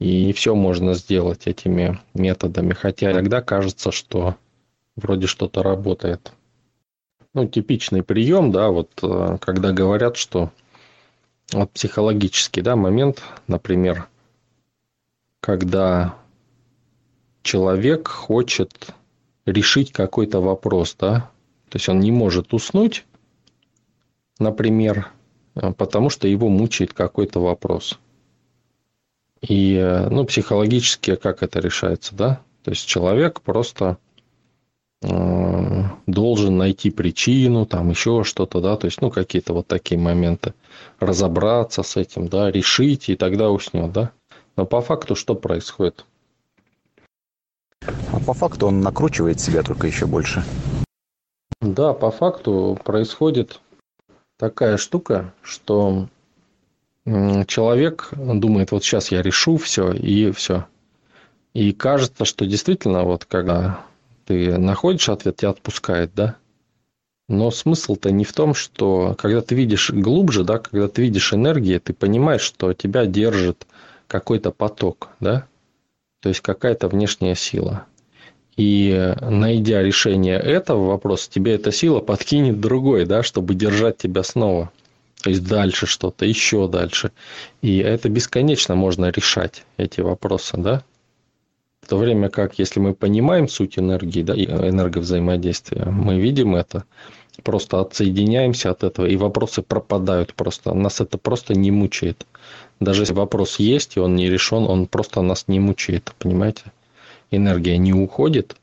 И 0.00 0.32
все 0.32 0.54
можно 0.54 0.94
сделать 0.94 1.46
этими 1.46 2.00
методами, 2.14 2.72
хотя 2.72 3.12
иногда 3.12 3.40
кажется, 3.40 3.92
что 3.92 4.36
вроде 4.96 5.26
что-то 5.26 5.62
работает 5.62 6.32
ну, 7.34 7.46
типичный 7.46 8.02
прием, 8.02 8.52
да, 8.52 8.70
вот 8.70 8.90
э, 9.02 9.38
когда 9.40 9.72
говорят, 9.72 10.16
что 10.16 10.50
вот 11.52 11.70
психологический, 11.72 12.62
да, 12.62 12.76
момент, 12.76 13.22
например, 13.48 14.08
когда 15.40 16.16
человек 17.42 18.08
хочет 18.08 18.94
решить 19.46 19.92
какой-то 19.92 20.40
вопрос, 20.40 20.96
да, 20.98 21.30
то 21.68 21.76
есть 21.76 21.88
он 21.88 22.00
не 22.00 22.12
может 22.12 22.54
уснуть, 22.54 23.04
например, 24.38 25.10
э, 25.56 25.72
потому 25.72 26.10
что 26.10 26.28
его 26.28 26.48
мучает 26.48 26.92
какой-то 26.92 27.40
вопрос. 27.40 27.98
И, 29.46 29.76
э, 29.76 30.08
ну, 30.08 30.24
психологически 30.24 31.16
как 31.16 31.42
это 31.42 31.60
решается, 31.60 32.14
да? 32.14 32.40
То 32.62 32.70
есть 32.70 32.86
человек 32.86 33.40
просто 33.40 33.98
Э, 35.06 35.82
должен 36.06 36.56
найти 36.56 36.90
причину, 36.90 37.66
там 37.66 37.90
еще 37.90 38.24
что-то, 38.24 38.60
да, 38.60 38.76
то 38.76 38.86
есть, 38.86 39.02
ну, 39.02 39.10
какие-то 39.10 39.52
вот 39.52 39.66
такие 39.66 40.00
моменты, 40.00 40.54
разобраться 40.98 41.82
с 41.82 41.96
этим, 41.96 42.28
да, 42.28 42.50
решить, 42.50 43.10
и 43.10 43.16
тогда 43.16 43.50
уснет, 43.50 43.92
да. 43.92 44.12
Но 44.56 44.64
по 44.64 44.80
факту 44.80 45.14
что 45.14 45.34
происходит? 45.34 46.06
А 47.86 48.18
по 48.20 48.32
факту 48.32 48.68
он 48.68 48.80
накручивает 48.80 49.40
себя 49.40 49.62
только 49.62 49.86
еще 49.86 50.06
больше. 50.06 50.42
Да, 51.60 51.92
по 51.92 52.10
факту 52.10 52.78
происходит 52.82 53.60
такая 54.38 54.78
штука, 54.78 55.34
что 55.42 56.08
человек 57.06 58.10
думает, 58.16 58.72
вот 58.72 58.84
сейчас 58.84 59.10
я 59.10 59.22
решу 59.22 59.56
все, 59.56 59.92
и 59.92 60.30
все. 60.32 60.66
И 61.52 61.72
кажется, 61.72 62.24
что 62.24 62.46
действительно, 62.46 63.04
вот 63.04 63.24
когда 63.24 63.80
ты 64.26 64.58
находишь 64.58 65.08
ответ, 65.08 65.36
тебя 65.36 65.50
отпускает, 65.50 66.12
да? 66.14 66.36
Но 67.28 67.50
смысл-то 67.50 68.10
не 68.10 68.24
в 68.24 68.32
том, 68.32 68.54
что 68.54 69.14
когда 69.18 69.40
ты 69.40 69.54
видишь 69.54 69.90
глубже, 69.90 70.44
да, 70.44 70.58
когда 70.58 70.88
ты 70.88 71.02
видишь 71.02 71.32
энергию, 71.32 71.80
ты 71.80 71.94
понимаешь, 71.94 72.42
что 72.42 72.72
тебя 72.74 73.06
держит 73.06 73.66
какой-то 74.06 74.50
поток, 74.50 75.08
да, 75.20 75.46
то 76.20 76.28
есть 76.28 76.40
какая-то 76.40 76.88
внешняя 76.88 77.34
сила. 77.34 77.86
И 78.56 79.14
найдя 79.20 79.82
решение 79.82 80.38
этого 80.38 80.86
вопроса, 80.88 81.30
тебе 81.30 81.54
эта 81.54 81.72
сила 81.72 82.00
подкинет 82.00 82.60
другой, 82.60 83.04
да, 83.04 83.22
чтобы 83.22 83.54
держать 83.54 83.96
тебя 83.96 84.22
снова. 84.22 84.70
То 85.24 85.30
есть 85.30 85.48
дальше 85.48 85.86
что-то, 85.86 86.26
еще 86.26 86.68
дальше. 86.68 87.10
И 87.62 87.78
это 87.78 88.10
бесконечно 88.10 88.74
можно 88.74 89.06
решать, 89.06 89.64
эти 89.78 90.02
вопросы, 90.02 90.58
да. 90.58 90.84
В 91.80 91.86
то 91.88 91.96
время 91.96 92.28
как, 92.28 92.58
если 92.58 92.78
мы 92.78 92.92
понимаем 92.92 93.48
суть 93.48 93.78
энергии, 93.78 94.20
да, 94.20 94.34
энерговзаимодействия, 94.34 95.86
мы 95.86 96.20
видим 96.20 96.54
это, 96.54 96.84
просто 97.42 97.80
отсоединяемся 97.80 98.70
от 98.70 98.84
этого, 98.84 99.06
и 99.06 99.16
вопросы 99.16 99.62
пропадают 99.62 100.34
просто. 100.34 100.74
Нас 100.74 101.00
это 101.00 101.16
просто 101.16 101.54
не 101.54 101.70
мучает. 101.70 102.26
Даже 102.78 103.04
если 103.04 103.14
вопрос 103.14 103.58
есть, 103.58 103.96
и 103.96 104.00
он 104.00 104.16
не 104.16 104.28
решен, 104.28 104.64
он 104.64 104.86
просто 104.86 105.22
нас 105.22 105.48
не 105.48 105.58
мучает, 105.58 106.12
понимаете? 106.18 106.64
Энергия 107.30 107.78
не 107.78 107.94
уходит, 107.94 108.56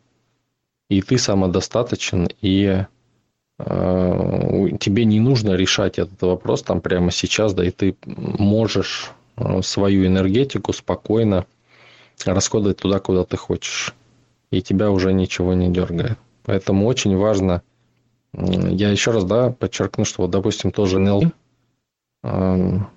и 0.92 1.02
ты 1.02 1.18
самодостаточен, 1.18 2.30
и 2.40 2.66
э, 2.66 2.86
тебе 3.64 5.06
не 5.06 5.20
нужно 5.20 5.52
решать 5.56 6.00
этот 6.00 6.22
вопрос 6.22 6.64
там 6.64 6.82
прямо 6.82 7.12
сейчас, 7.12 7.54
да, 7.54 7.66
и 7.66 7.72
ты 7.72 7.96
можешь 8.06 9.12
э, 9.38 9.62
свою 9.62 10.06
энергетику 10.06 10.74
спокойно 10.74 11.46
расходовать 12.26 12.78
туда, 12.78 13.00
куда 13.00 13.24
ты 13.24 13.38
хочешь. 13.38 13.94
И 14.52 14.62
тебя 14.62 14.92
уже 14.92 15.14
ничего 15.14 15.54
не 15.54 15.70
дергает. 15.70 16.18
Поэтому 16.44 16.88
очень 16.88 17.16
важно, 17.16 17.62
я 18.34 18.90
еще 18.90 19.12
раз, 19.12 19.24
да, 19.24 19.52
подчеркну, 19.52 20.06
что 20.06 20.24
вот, 20.24 20.32
допустим, 20.32 20.72
тоже 20.72 21.00
НЛП, 21.00 21.34
эм, 22.24 22.88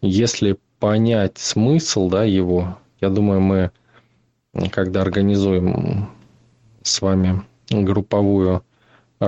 если 0.00 0.58
понять 0.78 1.38
смысл, 1.38 2.08
да, 2.08 2.24
его, 2.24 2.78
я 3.00 3.10
думаю, 3.10 3.40
мы, 3.40 3.70
когда 4.70 5.02
организуем 5.02 6.08
с 6.82 7.00
вами 7.00 7.42
групповую 7.70 8.62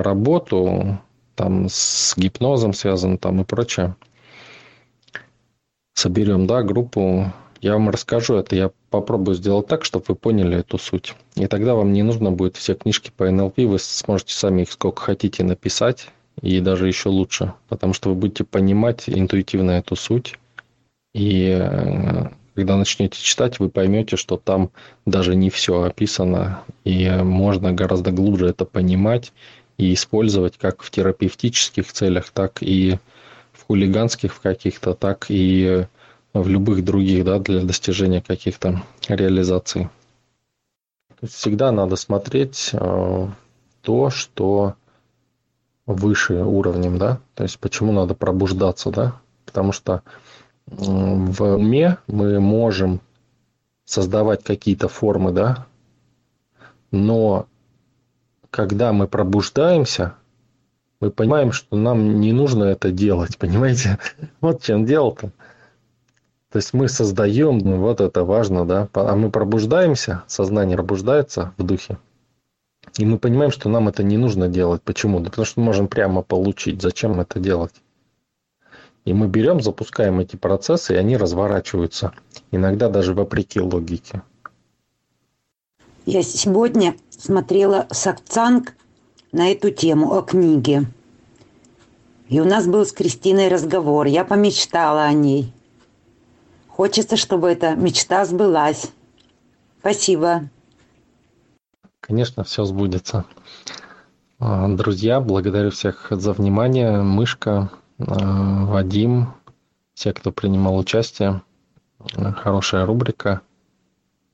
работу, 0.03 0.99
там 1.35 1.67
с 1.69 2.15
гипнозом 2.17 2.73
связан 2.73 3.17
там 3.17 3.41
и 3.41 3.43
прочее, 3.43 3.95
соберем, 5.93 6.47
да, 6.47 6.63
группу, 6.63 7.31
я 7.61 7.73
вам 7.73 7.89
расскажу 7.89 8.35
это, 8.35 8.55
я 8.55 8.71
попробую 8.89 9.35
сделать 9.35 9.67
так, 9.67 9.83
чтобы 9.83 10.05
вы 10.09 10.15
поняли 10.15 10.59
эту 10.59 10.77
суть. 10.77 11.15
И 11.35 11.47
тогда 11.47 11.75
вам 11.75 11.91
не 11.91 12.03
нужно 12.03 12.31
будет 12.31 12.55
все 12.55 12.75
книжки 12.75 13.11
по 13.15 13.29
НЛП, 13.29 13.57
вы 13.59 13.79
сможете 13.79 14.33
сами 14.33 14.61
их 14.63 14.71
сколько 14.71 15.01
хотите 15.01 15.43
написать, 15.43 16.09
и 16.41 16.59
даже 16.59 16.87
еще 16.87 17.09
лучше, 17.09 17.53
потому 17.67 17.93
что 17.93 18.09
вы 18.09 18.15
будете 18.15 18.43
понимать 18.43 19.05
интуитивно 19.07 19.71
эту 19.71 19.95
суть. 19.95 20.37
И 21.13 21.49
э, 21.59 22.29
когда 22.53 22.75
начнете 22.75 23.19
читать, 23.21 23.59
вы 23.59 23.69
поймете, 23.69 24.17
что 24.17 24.37
там 24.37 24.69
даже 25.05 25.35
не 25.35 25.49
все 25.49 25.81
описано, 25.83 26.63
и 26.83 27.09
можно 27.09 27.71
гораздо 27.73 28.11
глубже 28.11 28.47
это 28.47 28.65
понимать 28.65 29.33
и 29.77 29.93
использовать 29.93 30.57
как 30.57 30.81
в 30.81 30.91
терапевтических 30.91 31.91
целях, 31.91 32.29
так 32.31 32.61
и 32.61 32.99
в 33.53 33.65
хулиганских 33.67 34.33
в 34.33 34.39
каких-то, 34.39 34.93
так 34.93 35.27
и 35.29 35.85
в 36.33 36.47
любых 36.47 36.83
других, 36.83 37.25
да, 37.25 37.39
для 37.39 37.61
достижения 37.61 38.21
каких-то 38.21 38.83
реализаций. 39.07 39.89
Всегда 41.23 41.71
надо 41.71 41.95
смотреть 41.95 42.69
э, 42.73 43.27
то, 43.81 44.09
что 44.09 44.75
выше 45.87 46.35
уровнем, 46.35 46.97
да, 46.97 47.19
то 47.33 47.43
есть 47.43 47.59
почему 47.59 47.91
надо 47.91 48.13
пробуждаться, 48.13 48.91
да, 48.91 49.19
потому 49.45 49.71
что 49.71 50.03
в 50.65 51.55
уме 51.55 51.97
мы 52.07 52.39
можем 52.39 52.99
создавать 53.85 54.43
какие-то 54.43 54.89
формы, 54.89 55.31
да, 55.31 55.65
но 56.91 57.47
когда 58.51 58.93
мы 58.93 59.07
пробуждаемся, 59.07 60.15
мы 60.99 61.11
понимаем, 61.11 61.51
что 61.51 61.75
нам 61.75 62.19
не 62.19 62.33
нужно 62.33 62.65
это 62.65 62.91
делать, 62.91 63.37
понимаете? 63.39 63.99
Вот 64.41 64.61
чем 64.61 64.85
дело-то. 64.85 65.31
То 66.51 66.57
есть 66.57 66.73
мы 66.73 66.87
создаем, 66.87 67.57
ну, 67.57 67.77
вот 67.77 67.99
это 67.99 68.23
важно, 68.23 68.65
да, 68.65 68.87
а 68.93 69.15
мы 69.15 69.29
пробуждаемся, 69.29 70.23
сознание 70.27 70.77
пробуждается 70.77 71.53
в 71.57 71.63
духе, 71.63 71.97
и 72.97 73.05
мы 73.05 73.19
понимаем, 73.19 73.51
что 73.51 73.69
нам 73.69 73.87
это 73.87 74.03
не 74.03 74.17
нужно 74.17 74.47
делать. 74.47 74.81
Почему? 74.81 75.19
Да 75.19 75.29
потому 75.29 75.45
что 75.45 75.59
мы 75.59 75.65
можем 75.67 75.87
прямо 75.87 76.21
получить. 76.21 76.81
Зачем 76.81 77.19
это 77.19 77.39
делать? 77.39 77.73
И 79.05 79.13
мы 79.13 79.27
берем, 79.27 79.61
запускаем 79.61 80.19
эти 80.19 80.35
процессы, 80.35 80.93
и 80.93 80.97
они 80.97 81.15
разворачиваются. 81.15 82.13
Иногда 82.51 82.89
даже 82.89 83.13
вопреки 83.13 83.59
логике. 83.59 84.21
Я 86.07 86.23
сегодня 86.23 86.95
смотрела 87.09 87.85
Сакцанг 87.91 88.75
на 89.33 89.51
эту 89.51 89.71
тему 89.71 90.13
о 90.13 90.21
книге. 90.21 90.85
И 92.29 92.39
у 92.39 92.45
нас 92.45 92.65
был 92.65 92.85
с 92.85 92.93
Кристиной 92.93 93.49
разговор. 93.49 94.05
Я 94.05 94.23
помечтала 94.23 95.03
о 95.03 95.11
ней. 95.11 95.53
Хочется, 96.69 97.17
чтобы 97.17 97.49
эта 97.49 97.75
мечта 97.75 98.23
сбылась. 98.23 98.93
Спасибо. 99.81 100.49
Конечно, 101.99 102.45
все 102.45 102.63
сбудется. 102.63 103.25
А, 104.39 104.65
друзья, 104.69 105.19
благодарю 105.19 105.71
всех 105.71 106.07
за 106.09 106.31
внимание. 106.31 107.01
Мышка, 107.01 107.69
а, 107.99 108.63
Вадим, 108.63 109.33
все, 109.93 110.13
кто 110.13 110.31
принимал 110.31 110.77
участие. 110.77 111.41
Хорошая 112.37 112.85
рубрика. 112.85 113.41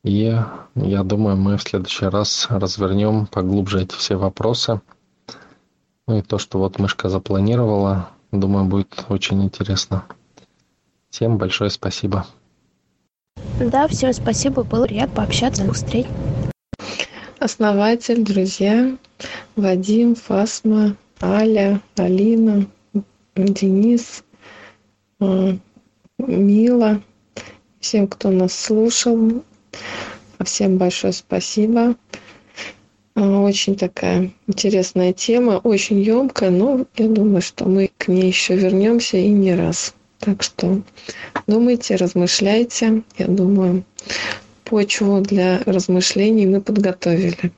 И 0.03 0.37
я 0.75 1.03
думаю, 1.03 1.37
мы 1.37 1.57
в 1.57 1.61
следующий 1.61 2.05
раз 2.05 2.47
развернем 2.49 3.25
поглубже 3.27 3.83
эти 3.83 3.95
все 3.95 4.15
вопросы. 4.15 4.81
Ну 6.07 6.17
и 6.17 6.21
то, 6.21 6.37
что 6.37 6.59
вот 6.59 6.77
мышка 6.77 7.07
запланировала, 7.07 8.09
думаю, 8.31 8.65
будет 8.65 9.05
очень 9.07 9.41
интересно. 9.43 10.03
Всем 11.09 11.37
большое 11.37 11.69
спасибо. 11.69 12.25
Да, 13.59 13.87
всем 13.87 14.11
спасибо, 14.11 14.63
было 14.63 14.85
приятно 14.85 15.15
пообщаться, 15.15 15.63
до 15.65 15.73
встречи. 15.73 16.09
Основатель, 17.39 18.23
друзья, 18.23 18.97
Вадим, 19.55 20.15
Фасма, 20.15 20.95
Аля, 21.21 21.81
Алина, 21.95 22.65
Денис, 23.35 24.23
э, 25.19 25.57
Мила, 26.17 27.01
всем, 27.79 28.07
кто 28.07 28.31
нас 28.31 28.53
слушал, 28.53 29.43
всем 30.43 30.77
большое 30.77 31.13
спасибо. 31.13 31.95
Э, 33.15 33.21
очень 33.21 33.75
такая 33.75 34.31
интересная 34.47 35.13
тема, 35.13 35.61
очень 35.63 36.01
емкая, 36.01 36.49
но 36.49 36.85
я 36.97 37.07
думаю, 37.07 37.41
что 37.41 37.65
мы 37.65 37.91
к 37.97 38.07
ней 38.07 38.27
еще 38.27 38.55
вернемся 38.55 39.17
и 39.17 39.27
не 39.27 39.55
раз. 39.55 39.93
Так 40.19 40.41
что 40.41 40.81
думайте, 41.47 41.95
размышляйте. 41.95 43.03
Я 43.17 43.27
думаю, 43.27 43.83
почву 44.63 45.21
для 45.21 45.59
размышлений 45.65 46.45
мы 46.45 46.61
подготовили. 46.61 47.51